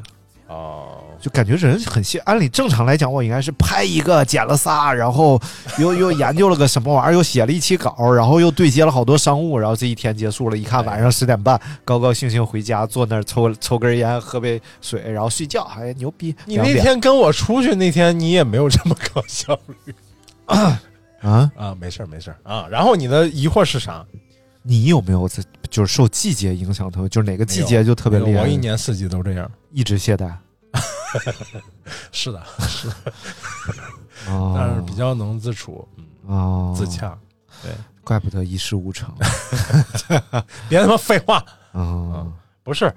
[0.48, 2.20] 哦，就感觉人很闲。
[2.24, 5.40] 按理正常来讲，我应该是拍一个剪了仨，然后
[5.78, 10.56] 又又研究了个什么玩意儿，又写了一期稿，然后又对接了好多商务，然后这一天结束了。
[10.56, 15.62] 一看晚上十点半，高高兴兴回家，坐那儿抽抽根烟，喝杯水，然后睡觉。
[15.76, 16.34] 哎，牛逼！
[16.46, 19.94] 你那天跟我出去那天，你也没有这么高效率
[20.46, 20.80] 啊，
[21.56, 21.76] 啊？
[21.80, 22.66] 没事儿没事儿啊。
[22.70, 24.04] 然后你的疑惑是啥？
[24.62, 27.08] 你有没有在就是受季节影响特别？
[27.08, 28.42] 就是哪个季节就特别厉害？
[28.42, 29.50] 我一年四季都这样。
[29.72, 30.30] 一直懈怠
[32.12, 32.94] 是的，是的，
[34.32, 35.86] 啊，但是比较能自处，
[36.26, 37.18] 嗯，啊自洽。
[37.62, 37.72] 对，
[38.04, 39.12] 怪不得一事无成。
[40.68, 41.44] 别他妈废话。
[41.72, 42.26] 啊！
[42.64, 42.92] 不是，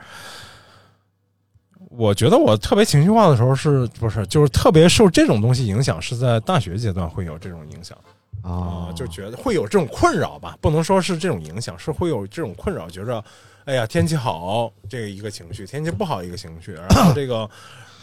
[1.90, 7.98] 我觉得我特别情绪化的时候是不是就是特别受这种东西影响，是在大学阶段会有这种影响。
[8.42, 13.24] 啊、啊，就觉得会有这种困扰吧，不能说是这种影响，是会有这种困扰，觉着，
[13.66, 17.48] 哎呀，天气好这个一个情绪，天气不好一个情绪，然后这个，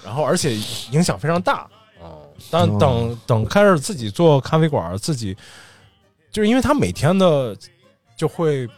[0.05, 0.55] 然后而且
[0.91, 1.67] 影响非常大
[2.01, 2.15] 啊、
[2.51, 2.77] 但哦。
[2.79, 5.37] 等等开始自己做咖啡馆，自己
[6.31, 7.57] 就是因为他每天的
[8.17, 8.69] 就会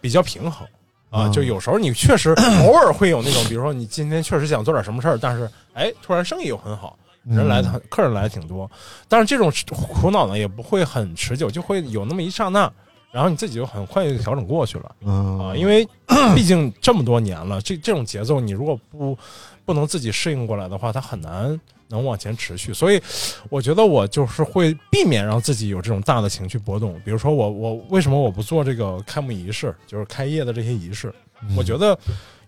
[0.00, 0.66] 比较平衡。
[1.10, 2.30] 啊，嗯就有时候你确实
[2.66, 8.68] 偶尔会有那种，比如说你今天确实想做点什么事儿，但是哎，突然生意又很好，人来的很，客人来的挺多，
[9.06, 12.68] 但是这种苦恼呢也不会很持久，就会有那么一刹那，
[13.12, 15.38] 然后你自己就很快就调整过去了嗯。
[15.38, 15.88] 啊，因为
[16.34, 19.16] 毕竟这么多年了，这这种节奏你如果不
[19.64, 23.00] 不能自己适应过来的话，它很难能往前持续，所以
[23.50, 27.00] 我觉得我就是会避免让自己有这种大的情绪波动。
[27.04, 31.12] 比如说我我为什么我不做这个开幕仪式，就是开业的这些仪式？
[31.56, 31.98] 我觉得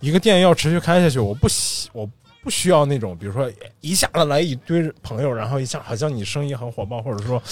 [0.00, 2.08] 一个店要持续开下去，我不喜我
[2.42, 3.50] 不需要那种，比如说
[3.80, 7.42] 一下子来一堆朋友，然后一下好像你生意很火爆，或者说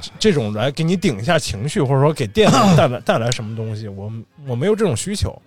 [0.00, 4.10] 这 这种来给你顶一下情绪，或者说给店带来带来什么东西，我
[4.46, 5.40] 我没有这种需求。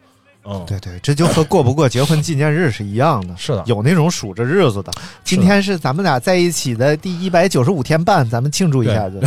[0.44, 3.36] 嗯，对对，这就和过不过结婚纪念日是一样的。
[3.38, 4.92] 是的，有那种数着日子的，
[5.24, 9.20] 今天是咱们俩在一起的第一百九十五天半，咱们庆祝一下子。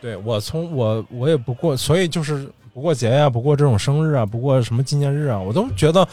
[0.00, 6.06] 对我从我我也不过，所以就是不过节呀、不过这种生日啊，不过什么纪念日啊，我都觉得，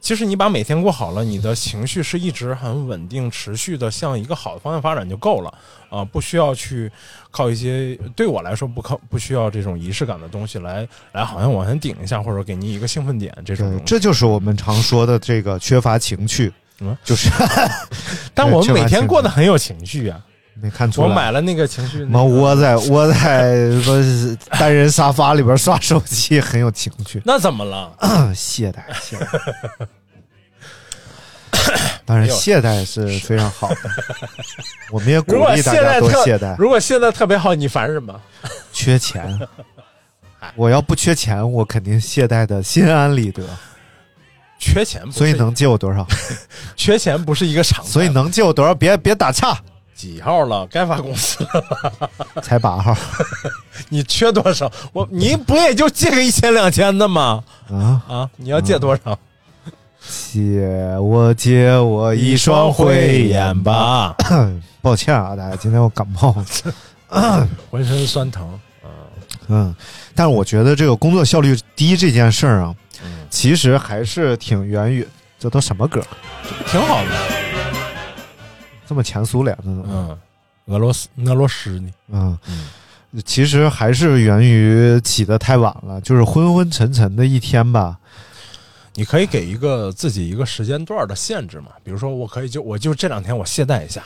[0.00, 5.52] 其实你把每天过好了，你的情绪是一直很稳定、持续的向一个好的方向发展就够了
[5.94, 6.90] 啊、不需要去
[7.30, 13.80] 靠一些对我来说不靠不需要这种仪式感的东西来来好像往前顶一下，或者给你一个兴奋点这种。
[13.84, 17.30] 这就是我们常说的这个缺乏情趣，嗯就是
[18.34, 20.20] 但我们每天过得很有情趣啊、
[20.60, 21.08] 没看出来。
[21.08, 23.70] 我买了那个情绪、什那窝在窝在
[24.58, 27.22] 单人沙发里边刷手机，很有情趣。
[27.24, 27.92] 那怎么了？
[28.34, 29.86] 懈怠，懈怠。
[32.06, 33.76] 当然，懈怠是非常好的，
[34.92, 36.54] 我们也鼓励大家多懈怠。
[36.58, 38.20] 如果现在特别好，你烦什么？
[38.72, 39.38] 缺钱，
[40.54, 43.42] 我要不缺钱，我肯定懈怠的心安理得。
[44.58, 46.06] 缺钱不，所以能借我多少？
[46.76, 48.74] 缺钱不是一个常态，所以能借我多少？
[48.74, 49.58] 别别打岔，
[49.94, 50.66] 几号了？
[50.68, 52.10] 该发工资了。
[52.42, 52.96] 才八号
[53.88, 54.70] 你缺多少？
[54.92, 57.42] 我你不也就借个一千两千的吗？
[57.70, 58.02] 啊！
[58.08, 59.18] 啊，你要借多少？
[60.32, 64.14] 借我借我一双慧眼吧。
[64.82, 67.46] 抱歉啊，大家，今天我感冒了。
[67.70, 68.60] 浑身酸疼。
[69.48, 69.74] 嗯，
[70.14, 75.06] 但是我觉得这个工作效率低这件事儿啊，嗯其实还是挺源于
[75.38, 76.02] 这都什么歌？
[76.66, 77.10] 挺好的。
[78.86, 79.84] 这么前苏联的呢？
[79.86, 80.18] 嗯，
[80.66, 81.90] 俄罗斯俄罗斯呢？
[82.08, 82.38] 嗯，
[83.24, 87.98] 其实还是源于起得太晚了，就是昏昏沉沉的一天吧。
[88.94, 94.02] 你可以给一个自己一个时间段的限制嘛，比如说我可以就我就这两天我懈怠一下，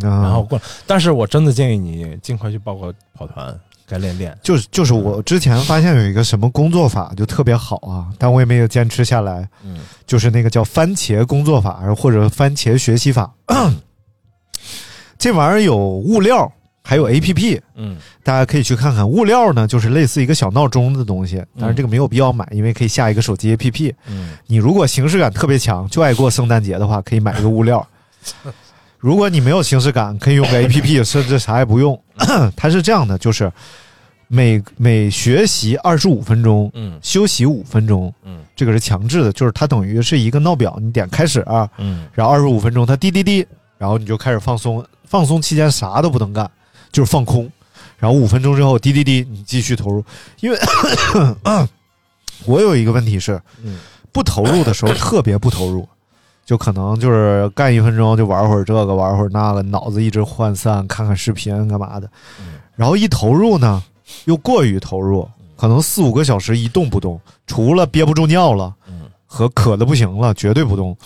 [0.00, 0.64] 然后啊，过来。
[0.86, 4.36] 但是我真的建议你尽快去报个跑团，该练练。
[4.42, 9.48] 就是就是我之前发现有一个什么工作法就特别好啊，但我也没有坚持下来。
[9.64, 13.32] 嗯，就是那个叫番茄工作法或者番茄学习法，
[15.18, 16.52] 这玩意儿有物料，
[16.88, 19.08] 还有 A P P，嗯大家可以去看看。
[19.08, 23.92] 物料呢，就是类似一个小闹钟的东西，但是这个没有必要买，因为可以下一个手机 A P P。
[24.06, 27.84] 嗯你如果形式感特别强，就爱过圣诞节的话，可以买一个物料。
[28.98, 32.00] 如果你没有形式感，可以用个 A P P，甚至啥也不用。
[32.56, 33.52] 它是这样的，就是
[34.28, 43.46] 每每学习二十五分钟，嗯休息五分钟，嗯这个是强制的，就是它等于是一个闹表，你点开始啊，嗯然后二十五分钟它滴滴滴，
[43.76, 46.50] 然后你就开始放松，放松期间啥都不能干，
[46.96, 47.46] 就是放空，
[47.98, 50.02] 然后五分钟之后滴滴滴，你继续投入，
[50.40, 50.58] 因为
[52.46, 53.78] 我有一个问题是，嗯
[54.12, 55.86] 不投入的时候特别不投入。
[56.46, 62.08] 就可能就是干一分钟就玩会儿这个玩会儿那个，脑子一直涣散，看看视频干嘛的。
[62.76, 63.82] 然后一投入呢，
[64.24, 70.96] 又过于投入，可能四五个小时一动不动，除了憋不住尿了，嗯和渴的不行了，绝对不动。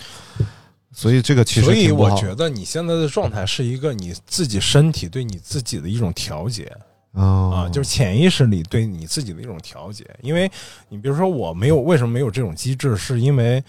[0.93, 6.71] 所以这个其实所以我觉得你现在的状态是一个你自己身体对你自己的一种调节。
[7.13, 10.05] 啊啊，就是潜意识里对你自己的一种调节。
[10.21, 10.49] 因为
[10.87, 13.61] 你比如说我没有为什么没有这种机制，是因为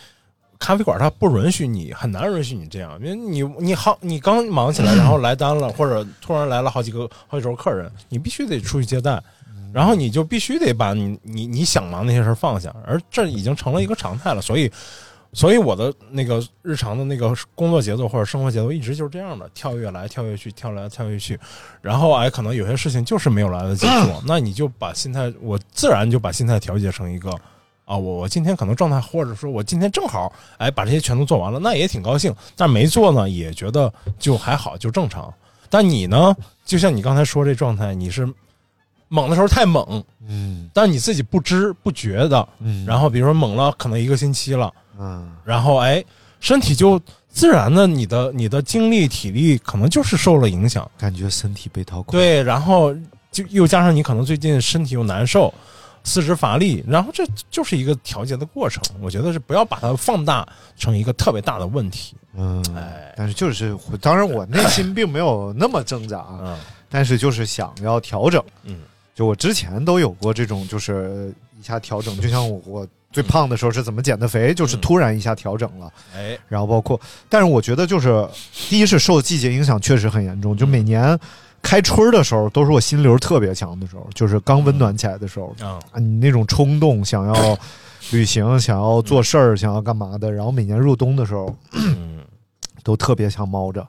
[0.61, 9.21] 咖啡馆它不允许你，很难允许你这样，因为你你好你刚忙起来，然后来单了，或者突然来了好几个好几桌客人，你必须得出去接待。
[9.73, 14.71] 然后你就必须得把你你你想忙那些事儿放下，而这已经成了一个常态了，所以
[15.35, 21.41] 所以我的那个日常的那个工作节奏或者生活节奏一直就是这样的，跳跃来跳跃去，跳来跳跃去，
[21.81, 27.31] 然后哎，可能有些事情就是没有来得及做， 那你就把心态，我自然就把心态调节成一个
[27.87, 35.33] 啊，我我今天可能状态，或者说我今天正好哎把这些全都做完了，那也挺高兴，但没做呢也觉得就还好，就正常。
[35.71, 38.29] 但你呢，就像你刚才说这状态，你是
[39.09, 44.71] 猛的时候太猛，嗯但是你自己不知不觉的，嗯然后比如说猛了可能一个星期了。
[44.99, 46.05] 嗯然后哎，
[46.41, 50.89] 身体就自然的，你的你的精力体力可能就是受了影响。
[50.99, 52.13] 感觉身体被掏空。
[52.13, 52.95] 对，然后
[53.31, 55.53] 就又加上你可能最近身体又难受，
[56.05, 58.83] 四肢乏力，然后这就是一个调节的过程。
[59.01, 62.15] 我觉得是不要把它放大成一个特别大的问题。
[62.35, 66.59] 嗯，哎但是就是当然我内心并没有那么挣扎， 嗯
[66.91, 68.43] 但是就是想要调整。
[68.65, 68.81] 嗯，
[69.15, 75.93] 就我之前都有过这种，就是一下调整，就像我我最胖的时候是怎么减的肥，就是突然一下调整了。
[76.17, 78.27] 哎，然后包括，但是我觉得就是
[78.69, 81.19] 第一是受季节影响确实很严重，就每年
[81.61, 87.59] 开春儿的时候都是我心流特别强的时候，就是刚温暖起来的时候啊，啊，你那种冲动想要
[88.11, 92.21] 旅行、想要做事儿、想要干嘛的，然后每年入冬的时候嗯。
[92.85, 93.87] 都特别想猫着，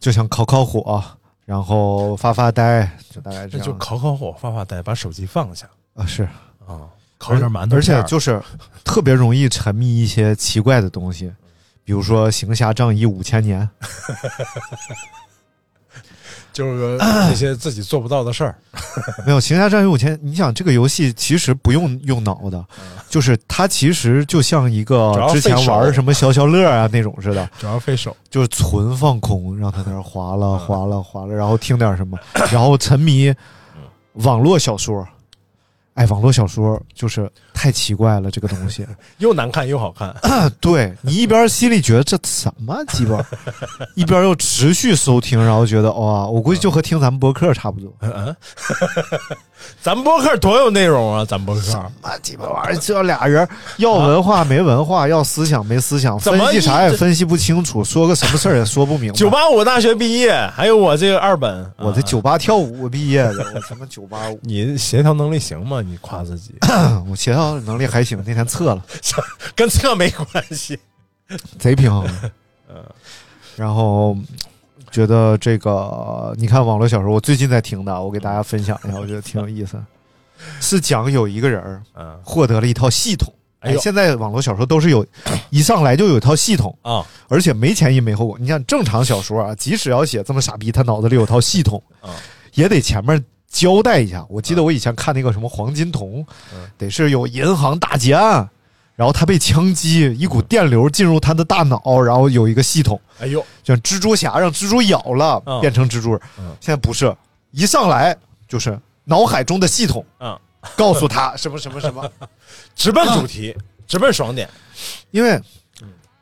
[0.00, 1.04] 就想烤烤火，
[1.44, 3.58] 然后发发呆，就大概这样。
[3.58, 5.68] 那就烤烤火、发发呆，把手机放下。
[5.92, 6.22] 啊，是。
[6.66, 6.88] 啊，
[7.18, 8.40] 烤点馒头而，且就是
[8.84, 11.32] 特别容易沉迷一些奇怪的东西，
[11.84, 13.68] 比如说行侠仗义五千年。
[16.52, 18.56] 就是 那些自己做不到的事儿。
[19.26, 22.64] 没有《行侠仗义五千》，你想这个游戏其实不用用脑的，
[23.08, 32.16] 就是它其实就像一个之前玩什么消消乐啊那种似的， 主要费手，就是纯放空，让它在那儿划嗯了划了划了，然后听点什么，
[32.52, 33.30] 然后沉迷
[33.74, 33.82] 嗯
[34.24, 35.04] 网络小说。
[35.94, 38.86] 哎，网络小说就是太奇怪了，这个东西。
[39.18, 40.14] 又难看又好看。
[40.60, 43.24] 对你一边心里觉得这什么鸡巴，
[43.94, 47.92] 一边又持续收听，然后觉得哇，我估计就和听咱们播客差不多。
[48.00, 48.34] 嗯，
[49.80, 51.24] 咱播客多有内容啊！
[51.24, 59.16] 咱播客什么鸡巴玩意儿，这俩人要文化没文化，要思想没思想，分析啥也分析不清楚，说个什么事儿也说不明白。
[59.16, 65.82] 九八五大学毕业，还有我这个二本，我这九八跳舞毕业的，我他妈九八五，你协调能力行吗？
[65.86, 66.54] 你夸自己，
[67.08, 68.84] 我协调能力还行，那天测了，
[69.54, 70.78] 跟测没关系。
[71.58, 72.06] 贼平衡。
[72.68, 72.82] 嗯
[73.56, 74.16] 然后
[74.90, 79.80] 觉得这个，你看网络小说，我最近在听的，我给大家分享一下， 我觉得挺有意思。
[80.60, 83.32] 是讲有一个人儿嗯获得了一套系统。
[83.60, 85.06] 哎现在网络小说都是有，
[85.50, 88.36] 一上来就有一套系统，啊而且没前因没后果。
[88.38, 92.10] 你像正常小说啊，即使要写这么傻逼，他脑子里有套系统，啊
[92.54, 93.24] 也得前面
[93.54, 94.26] 交代一下。
[94.28, 96.68] 我记得我以前看那个什么黄金瞳，嗯。
[96.76, 98.48] 得是有银行大劫案，
[98.96, 105.60] 然后他被枪击，一股电流进入他的大脑，然后有一个系统，哎呦，像蜘蛛侠让蜘蛛咬了，嗯。
[105.60, 106.20] 变成蜘蛛
[106.60, 107.16] 现在不是，
[107.52, 108.16] 一上来
[108.48, 110.36] 就是脑海中的系统，嗯，
[110.76, 112.10] 告诉他 什么什么什么，
[112.74, 114.48] 直奔主题，直奔爽点。
[115.12, 115.40] 因为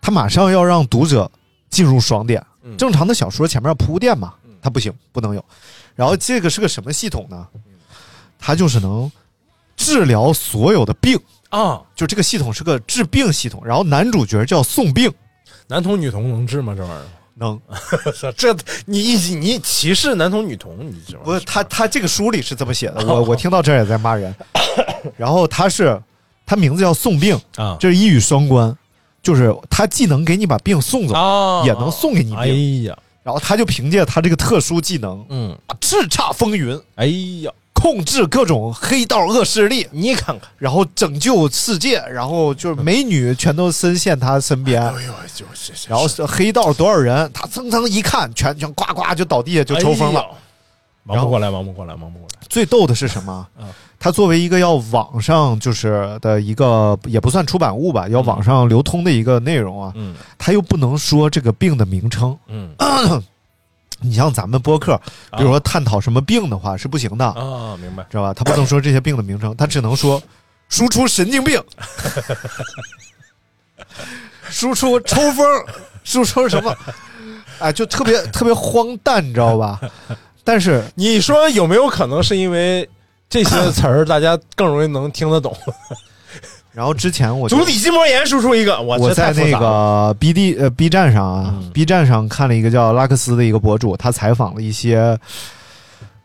[0.03, 1.31] 他马上要让读者
[1.71, 2.45] 进入爽点。
[2.63, 2.77] 嗯。
[2.77, 5.45] 正常的小说前面要铺垫嘛，他不行，不能有。
[5.95, 7.47] 然后这个是个什么系统呢？
[8.39, 9.11] 它就是能
[9.77, 11.19] 治疗所有的病，
[11.51, 13.61] 啊，就这个系统是个治病系统。
[13.65, 15.13] 然后男主角叫宋病，
[15.67, 16.75] 男童女童能治吗？
[16.75, 17.07] 这玩意儿？
[17.35, 17.59] 能
[18.37, 18.55] 这
[18.85, 24.35] 你一你歧视男童女童，你知道吗不是他他这个书里是这么写的， 我我听到这儿也在骂人。
[25.17, 26.01] 然后他是
[26.45, 28.77] 他名字叫宋病，啊这是一语双关，
[29.23, 32.47] 就是他既能给你把病送走，啊也能送给你病哎。
[32.89, 37.07] 呀，然后他就凭借他这个特殊技能，嗯，叱咤风云，哎
[37.43, 44.83] 呀，控制各种黑道恶势力，你看看，然后拯救世界，然后就是美女全都深陷他身边。
[44.83, 50.21] 哎呦，就是，然后黑道多少人，他蹭蹭一看，全全呱呱就倒地下就抽风了。
[50.21, 50.27] 哎，
[51.05, 52.47] 忙不过来，忙不过来，忙不过来。
[52.49, 53.47] 最逗的是什么？
[53.59, 53.67] 嗯
[54.03, 62.37] 它作为一个要网上就是的一个也不算出版物吧，要网上流通的一个内容啊，嗯它又不能说这个病的名称。
[62.49, 62.75] 嗯
[64.05, 65.01] 你像咱们播客，
[65.39, 68.05] 比如说探讨什么病的话是不行的，啊，明白。
[68.11, 68.35] 知道吧？
[68.35, 70.21] 他不能说这些病的名称，他只能说
[70.69, 71.63] 输出神经病，
[74.51, 75.47] 输出抽风，
[76.03, 76.77] 输出什么？
[77.61, 79.81] 啊，就特别特别荒诞，你知道吧？
[80.43, 82.89] 但是你说有没有可能是因为
[83.33, 85.57] 这些词儿大家更容易能听得懂？
[86.71, 91.71] 然后之前我就足底筋膜炎输出一个，我我在那个 B D 呃 B 站上啊、嗯。
[91.73, 95.19] B 站上看了一个叫拉克斯的一个博主，他采访了一些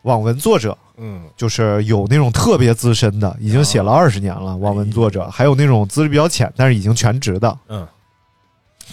[0.02, 1.22] 网文作者，嗯。
[1.34, 7.88] 就是有那种特别资深的，已经写了二十年了网文作者，还有那种资历比较浅，但是已经全职的，嗯。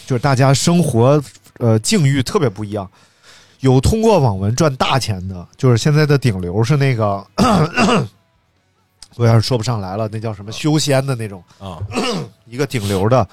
[0.05, 1.22] 就是大家生活
[1.59, 2.89] 呃境遇特别不一样。
[3.66, 7.26] 有通过网文赚大钱的，就是现在的顶流是那个，
[9.18, 11.80] 我要是说不上来了，那叫什么修仙的那种，啊。
[12.45, 13.28] 一个顶流的，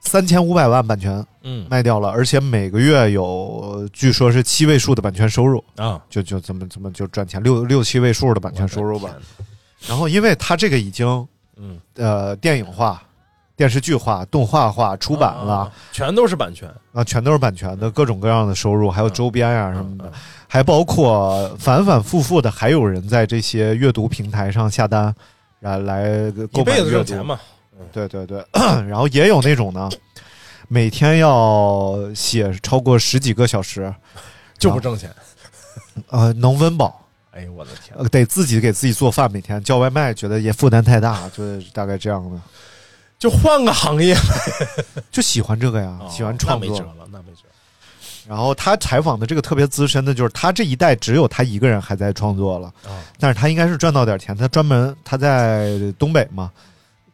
[0.00, 1.66] 三千五百万版权嗯。
[1.70, 9.08] 卖掉了，而且每个月有据说是七位数的版权收入，啊，就就怎么怎么就赚钱，六六七位数的版权收入吧。
[9.88, 11.06] 然后因为他这个已经
[11.56, 13.02] 嗯，呃电影化、
[13.56, 20.12] 电视剧化、动画化出版了啊，全都是版权啊，全都是版权的各种各样的收入，还有周边呀、什么的嗯，
[20.48, 25.14] 还包括反反复复的还有人在这些阅读平台上下单，
[25.60, 27.38] 来来购一辈子买阅读挣钱嘛。
[27.92, 28.44] 对对对，
[28.88, 29.88] 然后也有那种呢，
[30.68, 33.92] 每天要写超过十几个小时，
[34.58, 35.10] 就不挣钱。
[36.08, 37.96] 呃，能温饱，哎呦我的天！
[37.96, 42.40] 呃，得自己给自己做饭，每天叫外卖，觉得也负担太大，就是大概这样的。
[43.18, 44.16] 就换个行业，
[45.10, 46.68] 就喜欢这个呀，哦喜欢创作。
[46.68, 46.84] 那没辙。
[46.84, 47.42] 了，那没辙。
[48.26, 56.50] 然后他采访的这个特别资深的，就是他这一代只有他一个人还在创作了，啊但是他应该是赚到点钱，他专门他在东北嘛，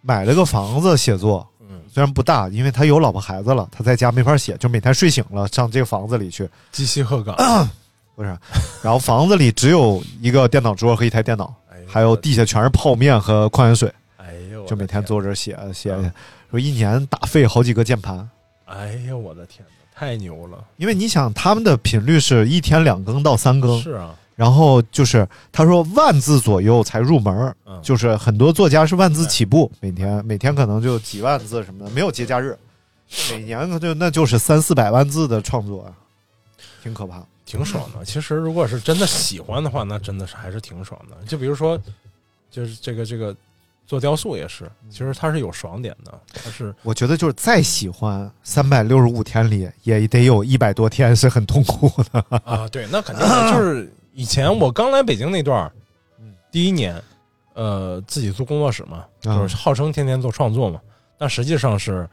[0.03, 7.35] 买了个房子写作，嗯，虽然不大，因为他有老婆孩子了，他在家没法写，就每天睡醒了上这个房子里去，鸡西鹤岗，
[8.15, 8.29] 不是，
[8.81, 13.93] 然后房子里只有一个电脑桌和一台电脑，哎还有地下全是泡面和矿泉水，
[14.71, 16.13] 就每天坐着写写嗯，
[16.49, 18.31] 说一年打废好几个键盘。
[18.67, 20.65] 哎呦我的天哪，太牛了！
[20.77, 32.57] 因为你想，他们的频率是一天两更到三更，是啊，然后就是他说万字左右才入门儿，嗯就是很多作家是万字起步，每天每天可能就几万字什么的，没有节假日，
[33.33, 35.91] 每年可就那就是三四百万字的创作啊，
[36.81, 37.27] 挺可怕。
[37.45, 38.05] 挺爽的。
[38.05, 41.17] 其实如果是真的喜欢的话，那真的是还是挺爽的。
[41.27, 41.77] 就比如说，
[42.49, 43.35] 就是这个这个
[43.91, 52.25] 做雕塑也是，其实它是有爽点的，它是我觉得就是再喜欢，三百六十五天里也得有一百多天是很痛苦的。
[52.45, 55.73] 啊，对，那肯定的就是以前我刚来北京那段儿，
[56.53, 57.03] 第一年，
[57.55, 60.81] 呃，自己做工作室嘛，啊就是号称天天做创作嘛，
[61.19, 62.09] 但实际上是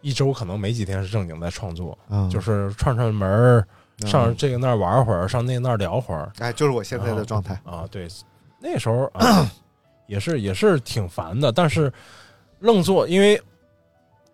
[0.00, 3.68] 一周可能没几天是正经在创作，嗯就是串串门儿，
[4.06, 7.52] 上这个那儿玩会儿，上那个那儿聊会儿哎，就是我现在的状态。
[7.66, 7.84] 啊。
[7.90, 8.08] 对，
[8.58, 9.46] 那时候啊，
[10.06, 11.92] 也是也是挺烦的，但是
[12.60, 13.40] 愣做，因为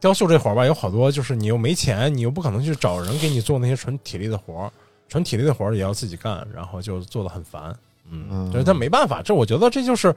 [0.00, 4.72] 雕塑这活儿吧，有好多就是你又没钱，你又不可能去找人给你做那些纯体力的活儿，
[5.08, 7.74] 纯体力的活儿也要自己干，然后就做的很烦。
[8.10, 10.14] 嗯，就是他没办法，这我觉得这就是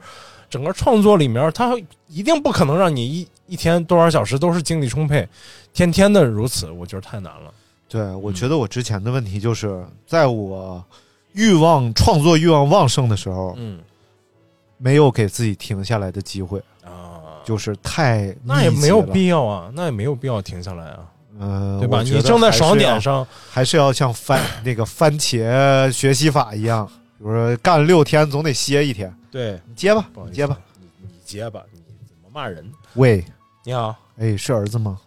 [0.50, 1.74] 整个创作里面，他
[2.08, 5.26] 一定不可能让你一一天多少小时都是精力充沛，
[5.72, 7.54] 天天的如此，我觉得太难了。
[7.88, 10.84] 对，我觉得我之前的问题就是在我
[11.32, 13.78] 欲望创作欲望旺盛的时候，嗯
[14.78, 21.06] 没有给自己停下来的机会，啊，就是太那也没有必要啊，那也没有必要停下来啊，
[21.38, 22.02] 呃，对吧？
[22.02, 26.86] 你正在爽点上，还是要像番 那个番茄学习法一样，
[27.18, 32.70] 比如说干六天总得歇一天，对，你接吧你接吧。，你你接吧，你怎么骂人？
[32.94, 33.24] 喂，
[33.64, 34.98] 你好，哎，是儿子吗？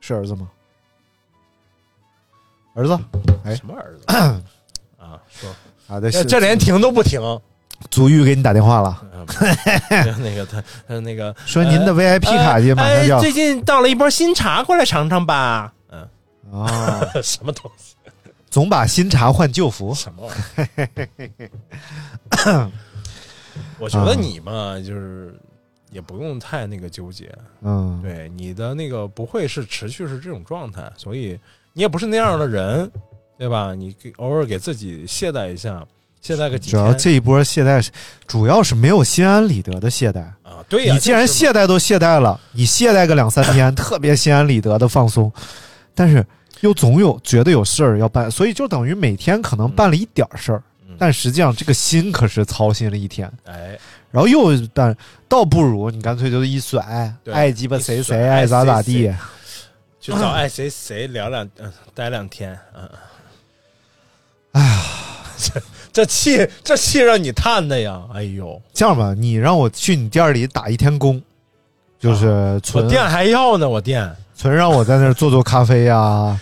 [0.00, 0.50] 是儿子吗？
[2.74, 2.98] 儿子，
[3.44, 4.04] 哎什么儿子
[4.96, 5.20] 啊？
[5.28, 5.50] 说
[5.86, 7.20] 好的，这这连停都不停。
[7.88, 9.26] 足浴给你打电话了，嗯
[10.22, 15.72] 那个他他那个 说您的 VIP 卡也马上就要哎最近到了一波新茶，过来尝尝吧。
[15.90, 16.08] 嗯，
[16.52, 17.94] 啊， 什么东西？
[18.50, 20.36] 总把新茶换旧服，什么玩
[20.76, 21.30] 意
[22.46, 22.70] 儿？
[23.78, 25.34] 我觉得你嘛，就是
[25.90, 27.32] 也不用太那个纠结。
[27.62, 31.38] 嗯，对你的那个不会是持续是这种状态，所以
[31.72, 32.90] 你也不是那样的人，
[33.38, 33.72] 对吧？
[33.74, 35.86] 你给偶尔给自己懈怠一下，
[36.20, 36.72] 懈怠个几天。
[36.72, 37.90] 主要这一波懈怠是，
[38.26, 40.20] 主要是没有心安理得的懈怠。
[40.42, 45.32] 啊，对呀，你既然就是嘛懈怠都懈怠了，你懈怠个两三天， 特别心安理得的放松，
[45.94, 46.24] 但是
[46.60, 53.78] 又总有觉得有事儿要办，所以就等于每天可能办了一点儿事儿，嗯但实际上这个心可是操心了一天，哎，
[54.10, 54.94] 然后又但
[55.28, 59.14] 倒不如你干脆就一甩，对爱鸡巴谁一甩谁，爱咋咋谁地。
[60.02, 62.88] 去找爱谁谁聊两嗯、待两天，嗯。
[64.52, 64.82] 哎呀，
[66.00, 68.02] 这这气这气让你叹的呀！
[68.14, 71.20] 哎呦，这样吧，你让我去你店里打一天工，
[71.98, 76.40] 就是我纯店还要呢，我店纯让我在那儿做做咖啡呀、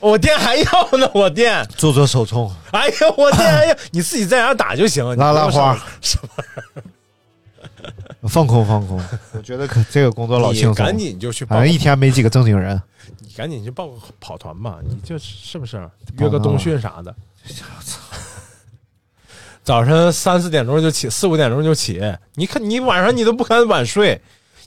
[0.00, 0.64] 我店还要
[0.98, 1.66] 呢，我店。
[1.74, 5.02] 做做手冲，哎呦，我店还要， 你自己在家打就行。
[5.02, 6.28] 了拉拉花什么？
[8.28, 9.02] 放空放空。
[9.32, 12.80] 我觉得可这个工作老轻松，你赶紧就去报反正一天没几个正经人。
[13.20, 15.88] 你赶紧去报个跑团吧，你就是不是
[16.18, 17.14] 约个冬训啥的？
[19.68, 22.00] 早晨三四点钟就起，四五点钟就起。
[22.36, 24.18] 你看你晚上你都不敢晚睡，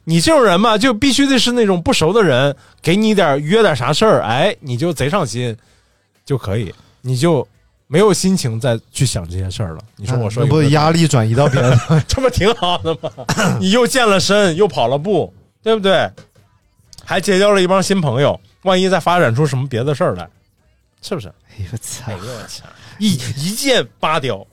[0.04, 5.58] 你这种人嘛，就必须得是那种不熟的人给你点约点啥事儿，哎，你就贼上心
[6.24, 6.72] 就可以，
[7.02, 7.48] 你就
[7.88, 9.80] 没有心情再去想这些事儿了。
[9.96, 11.76] 你说我说那不压力转移到别人？
[12.08, 13.10] 这不挺好的吗？
[13.60, 15.34] 你又健了身，又跑了步，
[15.64, 16.08] 对不对？
[17.04, 20.30] 还结交了一帮新朋友，万一再发展出什么别的事儿来，
[21.02, 21.28] 是不是？
[21.58, 22.14] 哎呦我操哎！
[22.14, 22.66] 呦我操！
[23.00, 24.46] 一一箭八雕，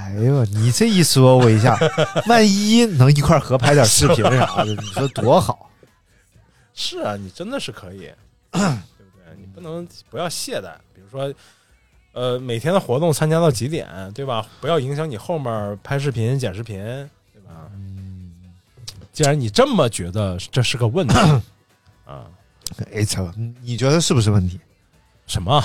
[0.00, 1.78] 哎呦，你这一说，我一下，
[2.26, 5.70] 万一能一块合拍点视频啥的，你说多好？
[6.74, 8.10] 是啊，你真的是可以，
[8.50, 9.36] 对不对？
[9.36, 11.32] 你不能不要懈怠，比如说，
[12.12, 14.46] 呃，每天的活动参加到几点，对吧？
[14.60, 16.78] 不要影响你后面拍视频、剪视频，
[17.32, 17.68] 对吧？
[17.74, 18.32] 嗯
[19.12, 21.14] 既然你这么觉得这是个问题
[22.06, 22.24] 啊，
[22.92, 23.30] 哎操，
[23.60, 24.58] 你觉得是不是问题？
[25.26, 25.62] 什么？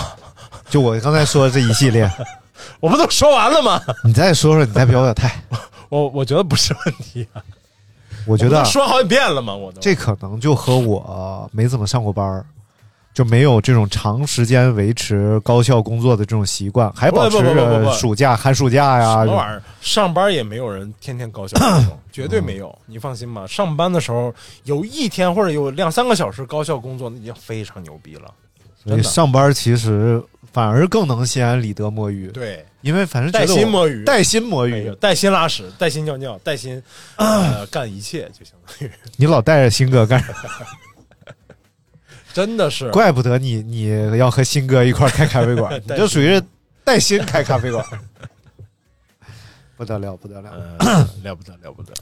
[0.70, 2.10] 就我刚才说的这一系列，
[2.80, 3.82] 我不都说完了吗？
[4.04, 5.32] 你再说说，你再表表态。
[5.90, 7.42] 我我觉得不是问题啊，
[8.26, 12.46] 我觉得说好几遍了嘛，我都这可能就和我没怎么上过班儿，
[13.14, 19.36] 就没有这种长时间维持高效工作的这种习惯，还保持着暑假、寒暑假呀什么。
[19.36, 19.62] 玩意儿？
[19.80, 22.76] 上班也没有人天天高效工作，绝对没有。
[22.88, 24.34] 你放心吧，上班的时候
[24.64, 28.34] 有一天或者有两三个小时高效工作，那已经非常牛逼了。
[28.86, 30.22] 所以上班其实
[30.54, 34.94] 反而更能心安理得摸鱼，对，因为反正带薪摸鱼，带薪摸鱼。
[34.96, 36.82] 带薪拉屎，带薪尿尿，带薪
[37.16, 40.34] 呃 干一切，就相当于你老带着新哥干啥？
[42.32, 42.92] 真的是。
[42.92, 46.42] 怪不得你你要和新哥一块开咖啡馆， 你带就属于
[46.84, 47.84] 带薪开咖啡馆，
[49.76, 50.52] 不得了不得了。
[50.80, 51.94] 呃了不得了不得。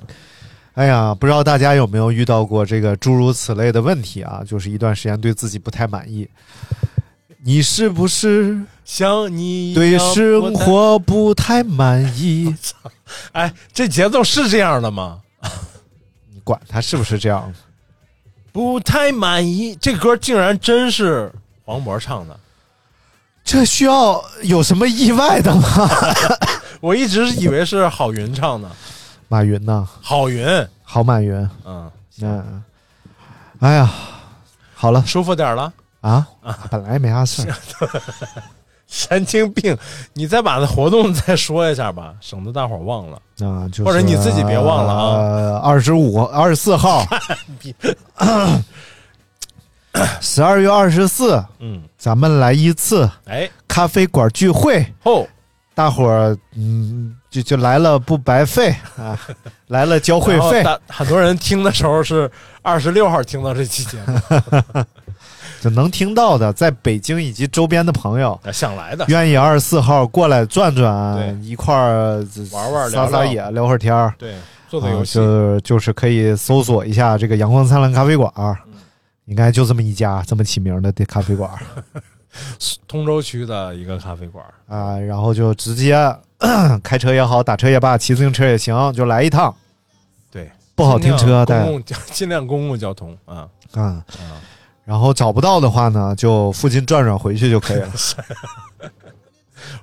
[0.76, 4.41] 哎呀，不知道大家有没有遇到过这个诸如此类的问题啊？
[4.45, 6.28] 就是一段时间对自己不太满意，
[7.43, 12.55] 你是不是像你对生活不太满意？
[13.34, 15.19] 哎，这节奏是这样的吗？
[16.34, 17.53] 你管他是不是这样？
[18.51, 21.32] 不太满意，这歌竟然真是
[21.65, 22.39] 黄渤唱的。
[23.43, 25.69] 这需要有什么意外的吗？
[26.82, 28.71] 我一直以为是郝云唱的，
[29.34, 30.45] 马云呐，郝云，
[30.84, 31.34] 郝马云，
[31.65, 31.89] 嗯，
[32.21, 32.63] 嗯，
[33.61, 33.91] 哎呀，
[34.75, 35.03] 好了。
[35.07, 35.73] 舒服点了。
[36.01, 36.27] 啊，
[36.69, 37.55] 本来没啥事儿，
[38.86, 39.75] 神经病！
[40.13, 43.15] 你再把那活动再说一下吧，省得大伙儿忘了。
[43.39, 47.03] 啊，就是或者你自己别忘了啊啊，二十五、二十四号，
[50.21, 55.25] 十二月二十四，嗯，咱们来一次哎，咖啡馆聚会，哦。
[55.75, 59.19] 大伙儿嗯，就就来了不白费啊，
[59.69, 62.29] 来了交会费，很多人听的时候是
[62.61, 64.84] 二十六号听到这期节目，
[65.59, 74.13] 就能听到的，在北京以及周边的朋友，想来的愿意二十四号过来转转，一块儿玩玩撒撒野，聊会儿天儿。
[74.19, 74.36] 对，
[74.69, 78.31] 做做游戏，啊就就是可以搜索一下这个阳光灿烂咖啡馆
[79.25, 81.57] 应该就这么一家这么起名的咖啡馆儿
[82.88, 84.45] 通州区的一个咖啡馆。
[84.67, 85.95] 啊，然后就直接
[86.84, 89.54] 开车也好，打车也罢，骑自行车也行，就来一趟。
[90.32, 93.48] 对，不好停车，但尽量公共 尽量公共交通啊。
[93.76, 94.02] 嗯，
[94.86, 97.89] 然后找不到的话呢，就附近转转回去就可以了。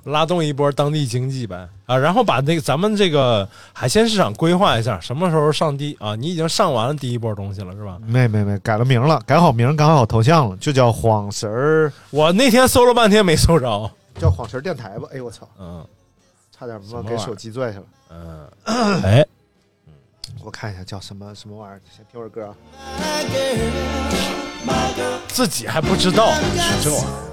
[0.05, 6.15] 拉动一波当地经济呗啊，然后把那个咱们这个海鲜市场规划一下，什么时候上第啊？
[6.15, 7.97] 你已经上完了第一波东西了是吧？
[8.05, 15.07] 没没没，改了名了，改好名，改好头像了，就叫晃神儿，我那天搜了半天没搜着，叫晃神儿电台吧？
[15.13, 15.83] 哎呦我操，嗯
[16.61, 17.85] 差点把给手机拽下来。
[18.11, 18.47] 嗯，
[19.01, 19.25] 哎，
[20.43, 22.53] 我看一下叫什么什么玩意儿，先听会儿歌啊。
[25.27, 27.31] 自己还不知道是这玩意儿。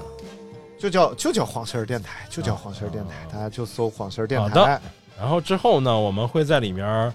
[0.79, 4.81] 就叫就叫黄神儿电台，就叫黄神儿电台，大家就搜黄神儿电好台的，
[5.19, 7.13] 然后之后呢，我们会在里面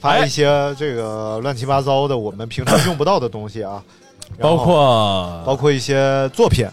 [0.00, 3.80] 发一些这个乱七八糟的我们平常用不到的东西啊，
[4.36, 6.66] 然包后括包括一些作品，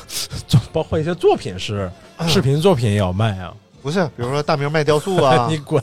[0.72, 1.90] 包括一些作品是
[2.26, 3.52] 视频作品也要卖啊。
[3.82, 5.82] 不是，比如说大明卖雕塑啊 你，滚！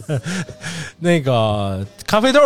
[0.99, 2.39] 那个咖啡豆、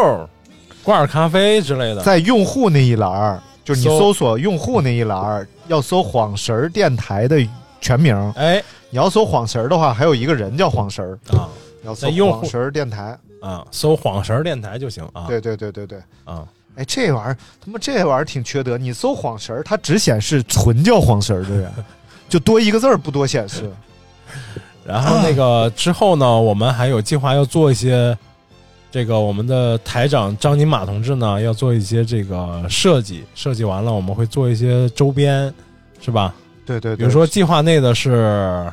[0.84, 7.38] 挂耳咖啡之类的，在用户那一栏儿，就是你搜搜索用户那一栏儿，要搜晃神儿电台的
[7.80, 8.16] 全名。
[8.36, 11.47] 哎你要搜晃神儿的话，还有一个人叫晃神儿，啊
[11.82, 13.18] 你要搜晃神儿电台。
[13.41, 15.26] 啊，搜晃神儿电台就行啊。
[15.28, 15.97] 对对对对对。
[16.26, 16.45] 啊，
[16.76, 18.78] 哎，这玩意儿他妈这玩意儿挺缺德。
[18.78, 21.72] 你搜晃神儿，它只显示纯叫晃神儿的人，
[22.30, 23.72] 就多一个字儿不多显示。
[24.92, 28.18] 然后那个之后呢，我们还有计划要做一些，
[28.92, 35.54] 这个我们的台长张金马同志呢要做一些这个设计，设计完了我们会做一些周边，
[36.02, 36.34] 是吧？
[36.66, 38.70] 对对对，比如说计划内的是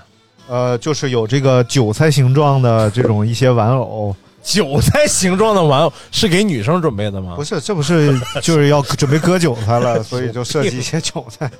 [0.48, 7.34] 呃，就是有这个韭菜形状的这种一些玩偶，韭菜形状的玩偶，是给女生准备的吗？
[7.36, 11.50] 不是，这不是就是要 准备割韭菜了，所以就设计一些韭菜。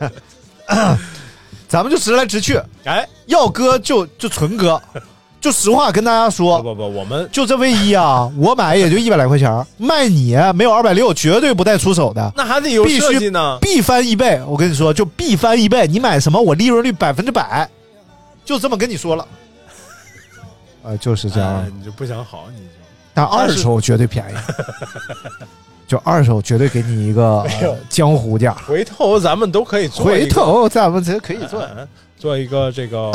[1.68, 4.80] 咱们就直来直去，哎，要割就就纯割，
[5.40, 12.32] 就实话跟大家说，不不不，我们就这卫衣啊，我买也就一百来块钱儿，卖你没有二百六，绝对不带出手的。
[12.34, 13.58] 那还得有设计呢。
[13.60, 15.86] 必翻一倍，我跟你说，就必翻一倍。
[15.86, 17.68] 你买什么，我利润率百分之百，
[18.44, 19.26] 就这么跟你说了。
[20.82, 21.56] 啊、就是这样。
[21.56, 22.64] 哎你就不想好，你就
[23.12, 24.34] 但二手绝对便宜，
[25.88, 28.54] 就二手绝对给你一个、 呃江湖价。
[28.66, 31.60] 回头咱们都可以做回头咱们这可以做。
[31.76, 33.10] 嗯做一个这个。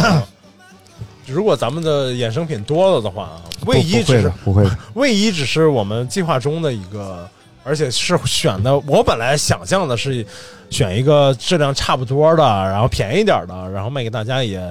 [1.26, 4.78] 如果咱们的衍生品多了的话啊，卫衣只是不会的，不会的。
[4.96, 7.26] 卫衣只是我们计划中的一个，
[7.64, 8.78] 而且是选的。
[8.80, 10.26] 我本来想象的是
[10.70, 14.62] 选一个质量差不多的，然后便宜点的，然后卖给大家也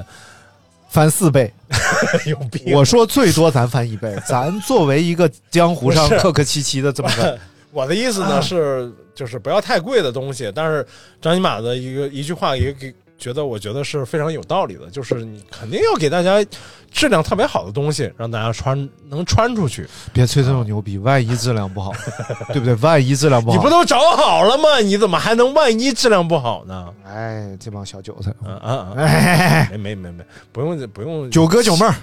[0.91, 1.51] 翻四倍，
[2.27, 2.75] 有病。
[2.75, 4.15] 我说最多咱翻一倍。
[4.27, 7.39] 咱作为一个江湖上客客气气的这么个，
[7.73, 10.53] 我的意思呢是，就是不要太贵的东西。
[10.55, 10.87] 但是
[11.21, 16.45] 张金马的一个一句话也给觉得，我觉得是非常有道理的，就是你肯定要给大家
[16.91, 19.89] 质量特别好的东西，让大家穿能穿出去。
[20.13, 21.93] 别吹这种牛逼，万一质量不好，
[22.53, 22.75] 对不对？
[22.77, 24.81] 万一质量不好，你不都找好了吗？
[24.81, 26.93] 你怎么还能万一质量不好呢？
[27.07, 31.95] 哎，这帮小韭菜，嗯嗯没没没没，不用不用，九哥九妹儿，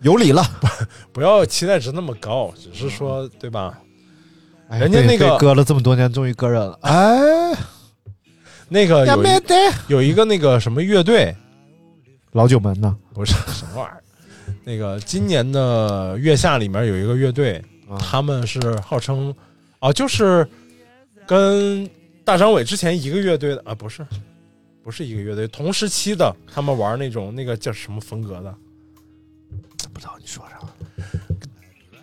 [0.00, 0.42] 有理了。
[1.12, 3.78] 不要期待值那么高，只是说对吧？
[4.68, 6.78] 哎人家那个被被割了这么多年，终于割人了。
[6.82, 7.54] 哎，
[8.68, 9.06] 那个
[9.88, 11.34] 有一个那个什么乐队，
[12.32, 12.96] 老九门呢？
[13.12, 14.02] 不是 什么玩意儿，
[14.64, 19.34] 那个今年的月下里面有一个乐队，啊他们是号称
[19.78, 20.48] 啊，就是
[21.26, 21.88] 跟
[22.24, 24.04] 大张伟之前一个乐队的啊，不是
[24.82, 28.54] 不是一个乐队，同时期的，他们玩那种那个叫什么风格的？
[29.92, 30.58] 不知道你说啥。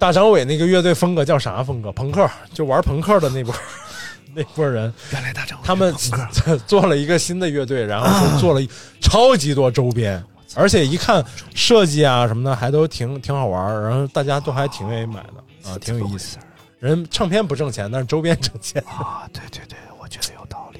[0.02, 1.91] 大张伟那个乐队风格叫啥风格？
[1.91, 3.54] 朋克，就玩朋克的那波
[4.34, 5.93] 那波人，原来大张伟他们
[6.66, 8.68] 做了一个新的乐队，然后就做了一
[8.99, 10.22] 超级多周边，
[10.56, 11.24] 而且一看
[11.54, 16.39] 设计啊什么的还都挺挺好玩儿，然后大家都还挺愿意买的啊，挺有意思。
[16.80, 18.84] 人唱片不挣钱，但是周边挣钱。
[18.88, 20.80] 啊，对对对，我觉得有道理。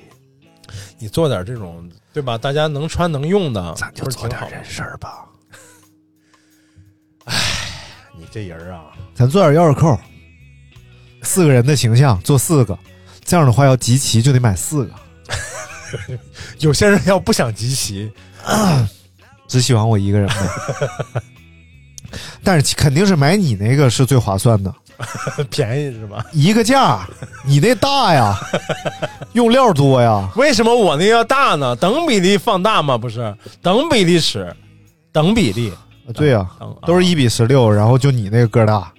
[0.98, 2.40] 你做点这种对吧？
[2.40, 5.28] 大家能穿能用的，咱就做点人事儿吧。
[8.22, 8.84] 你这人啊，
[9.16, 10.00] 咱做点钥匙扣，
[11.24, 12.78] 四个人的形象做四个，
[13.26, 14.94] 这样的话要集齐就得买四个。
[16.60, 18.12] 有些人要不想集齐，
[19.50, 21.22] 只喜欢我一个人呗。
[22.44, 24.72] 但是肯定是买你那个是最划算的，
[25.50, 26.24] 便宜是吧？
[26.32, 27.08] 一个价，
[27.44, 28.38] 你那大呀，
[29.34, 30.30] 用料多呀。
[30.36, 31.76] 为什么我那要大呢？
[31.76, 33.00] 等比例放大吗？
[33.00, 34.56] 不是，等比例尺，
[35.12, 35.74] 等比例，
[36.14, 38.92] 对呀、等都是一比十六，然后就你那个个大，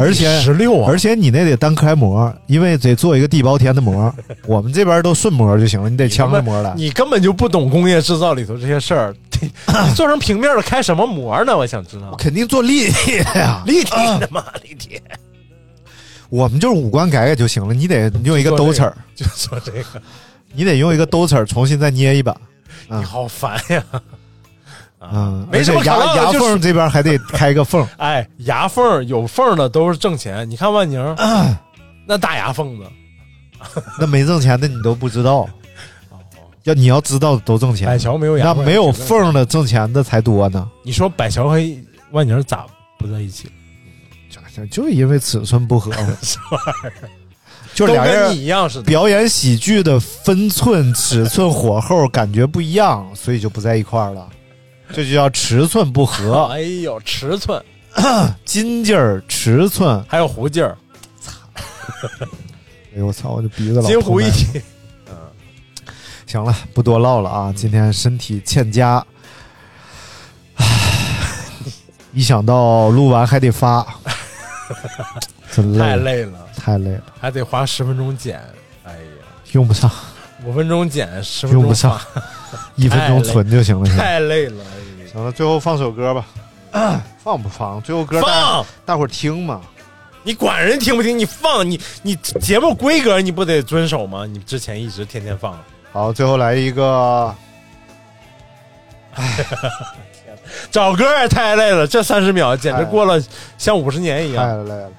[0.00, 4.14] 而且十六啊，而且你那得单开模，因为得做一个地包天的模。
[4.46, 6.72] 我们这边都顺模就行了，你得枪着模来。
[6.76, 9.14] 你根本就不懂工业制造里头这些事儿。
[9.94, 11.56] 做成平面的开什么模呢？
[11.56, 12.12] 我想知道。
[12.18, 15.00] 肯定做立体的呀，立体的嘛，立体。
[16.28, 17.72] 我们就是五官改改就行了。
[17.72, 20.02] 你得用一个兜齿儿，就做这个，
[20.52, 22.36] 你得用一个兜齿儿重新再捏一把。
[22.90, 23.82] 你好烦呀！
[25.00, 27.86] 嗯，没什么而且牙牙缝这边还得开个缝。
[27.98, 30.48] 哎，牙缝有缝的都是挣钱。
[30.50, 31.16] 你看万宁，
[32.06, 32.84] 那大牙缝子，
[33.98, 35.48] 那没挣钱的你都不知道。
[36.64, 40.68] 要你要知道都挣钱，百乔没有牙，那没有缝的挣钱的才多呢。
[40.82, 41.58] 你说百乔和
[42.10, 42.66] 万宁咋
[42.98, 43.48] 不在一起？
[44.72, 45.92] 就因为尺寸不合？
[47.74, 48.84] 就俩人一样似的。
[48.84, 54.28] 表演喜剧的分寸、尺寸、火候感觉不一样，所以就不在一块儿了。
[54.92, 57.62] 这就叫尺寸不合， 哎呦，尺寸，
[58.44, 60.76] 筋劲儿、尺寸，还有胡劲儿，
[62.94, 64.62] 哎呦我操，我这鼻子老金胡一痛体。
[66.26, 67.50] 行了，不多唠了啊！
[67.56, 69.02] 今天身体欠佳，
[70.56, 70.66] 唉，
[72.12, 73.86] 一想到录完还得发，
[75.50, 78.38] 真累，太累了，太累了，还得花十分钟剪。
[78.84, 79.00] 哎呀，
[79.52, 79.90] 用不上，
[80.44, 81.98] 五分钟剪，十分钟用不上，
[82.76, 83.88] 一分钟存就行了。
[83.96, 84.62] 太累了。
[85.12, 86.26] 行了，最后放首歌吧，
[87.18, 87.80] 放不放？
[87.82, 89.60] 最后歌放，大伙儿听嘛。
[90.22, 91.18] 你管人听不听？
[91.18, 94.26] 你放你你节目规格你不得遵守吗？
[94.26, 95.58] 你之前一直天天放，
[95.92, 97.34] 好，最后来一个，
[99.14, 99.46] 哎
[100.70, 103.22] 找歌也太累了，这三十秒简直过了
[103.56, 104.64] 像五十年一样太样。
[104.64, 104.90] 累了。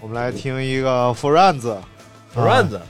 [0.00, 1.76] 我们来听一个 Friends，
[2.32, 2.80] 不乱子，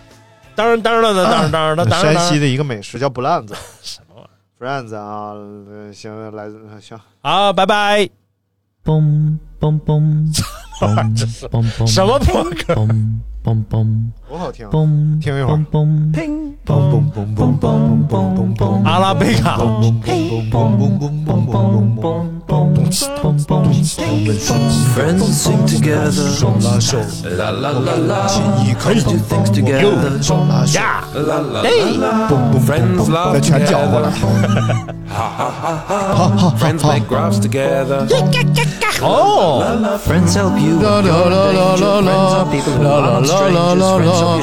[0.54, 3.54] 当然当然了，当然当然了，当山西的一个美食叫不烂子。
[4.58, 5.34] Friends 啊，
[5.68, 6.48] 呃行，来
[6.80, 8.08] 行，好，拜拜。
[8.82, 10.32] 嘣嘣嘣，
[10.80, 11.14] 嘣
[11.50, 12.74] 嘣嘣，什么破歌？
[12.74, 14.70] 嘣嘣嘣，多好听啊！
[14.72, 19.58] 嘣听一会儿嘣嘣，嘣嘣嘣嘣嘣嘣嘣嘣，阿拉贝卡。
[19.58, 22.00] 嘣嘣嘣嘣嘣嘣
[22.46, 22.72] 嘣
[23.18, 23.65] 嘣嘣。
[23.86, 26.10] Friends sing together.
[27.36, 28.26] La la la la.
[28.80, 30.18] Friends do things together.
[30.66, 31.04] Yeah.
[31.14, 32.60] La la la.
[32.66, 34.10] Friends love together.
[36.58, 38.08] Friends make graphs together.
[38.98, 39.98] Oh.
[39.98, 40.80] Friends help you.
[40.80, 42.42] La la la la la la.
[42.42, 44.36] La la la la la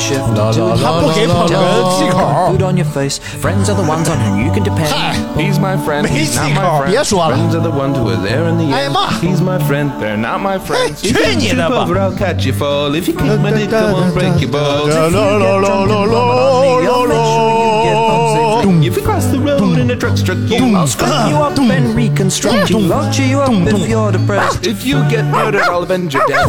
[0.76, 2.48] la.
[2.50, 3.18] Food on your face.
[3.18, 4.94] Friends are the ones on whom you can depend.
[5.38, 6.08] He's my friend.
[6.08, 7.08] He's not my friend.
[7.08, 8.94] Friends are the ones who are there in the end.
[9.34, 11.02] He's my friend, they're not my friends.
[11.02, 12.94] Turn if you trip over, I'll catch you fall.
[12.94, 14.90] If you kick my dick, I won't break your balls.
[14.90, 18.86] If you get drunk and vomit on me, I'll make sure you get homesick.
[18.86, 19.63] If you cross the road,
[19.93, 22.93] a truck struck you, I'll Straighten you up and reconstruct you.
[22.93, 24.67] I'll cheer you up if you're depressed.
[24.67, 26.49] If you get murdered, I'll avenge your death.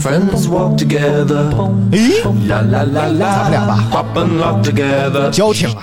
[0.00, 1.50] Friends walk together.
[2.46, 3.90] La la la la.
[3.90, 5.30] Pop and lock together.
[5.30, 5.82] 交情了，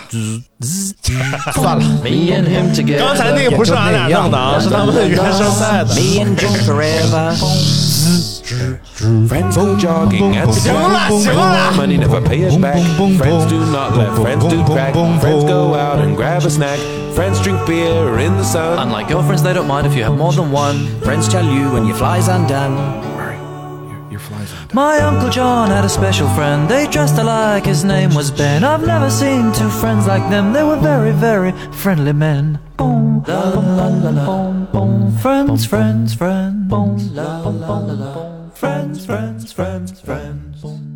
[1.54, 3.00] 算了， Me and him together.
[3.00, 5.94] 刚才那个不是俺俩弄的啊，是他们的原声带的。
[5.94, 8.31] Me and Jim forever.
[8.45, 11.75] Friends go jogging at the.
[11.77, 12.83] Money never pays back.
[13.19, 14.95] Friends do not let Friends do crack.
[14.95, 16.79] Friends go out and grab a snack.
[17.15, 18.79] Friends drink beer in the sun.
[18.79, 20.87] Unlike girlfriends, they don't mind if you have more than one.
[21.01, 22.75] Friends tell you when your fly's undone.
[23.17, 23.37] Murray,
[24.11, 24.62] your fly's undone.
[24.75, 26.67] My Uncle John had a special friend.
[26.67, 28.65] They dressed alike, his name was Ben.
[28.65, 30.55] I've never seen two friends like them.
[30.55, 32.59] They were very, very friendly men.
[32.79, 35.19] Boom, la la la la, boom, boom.
[35.19, 36.71] Friends, friends, friends.
[36.71, 40.92] Boom, la la la la, friends, friends, friends, friends.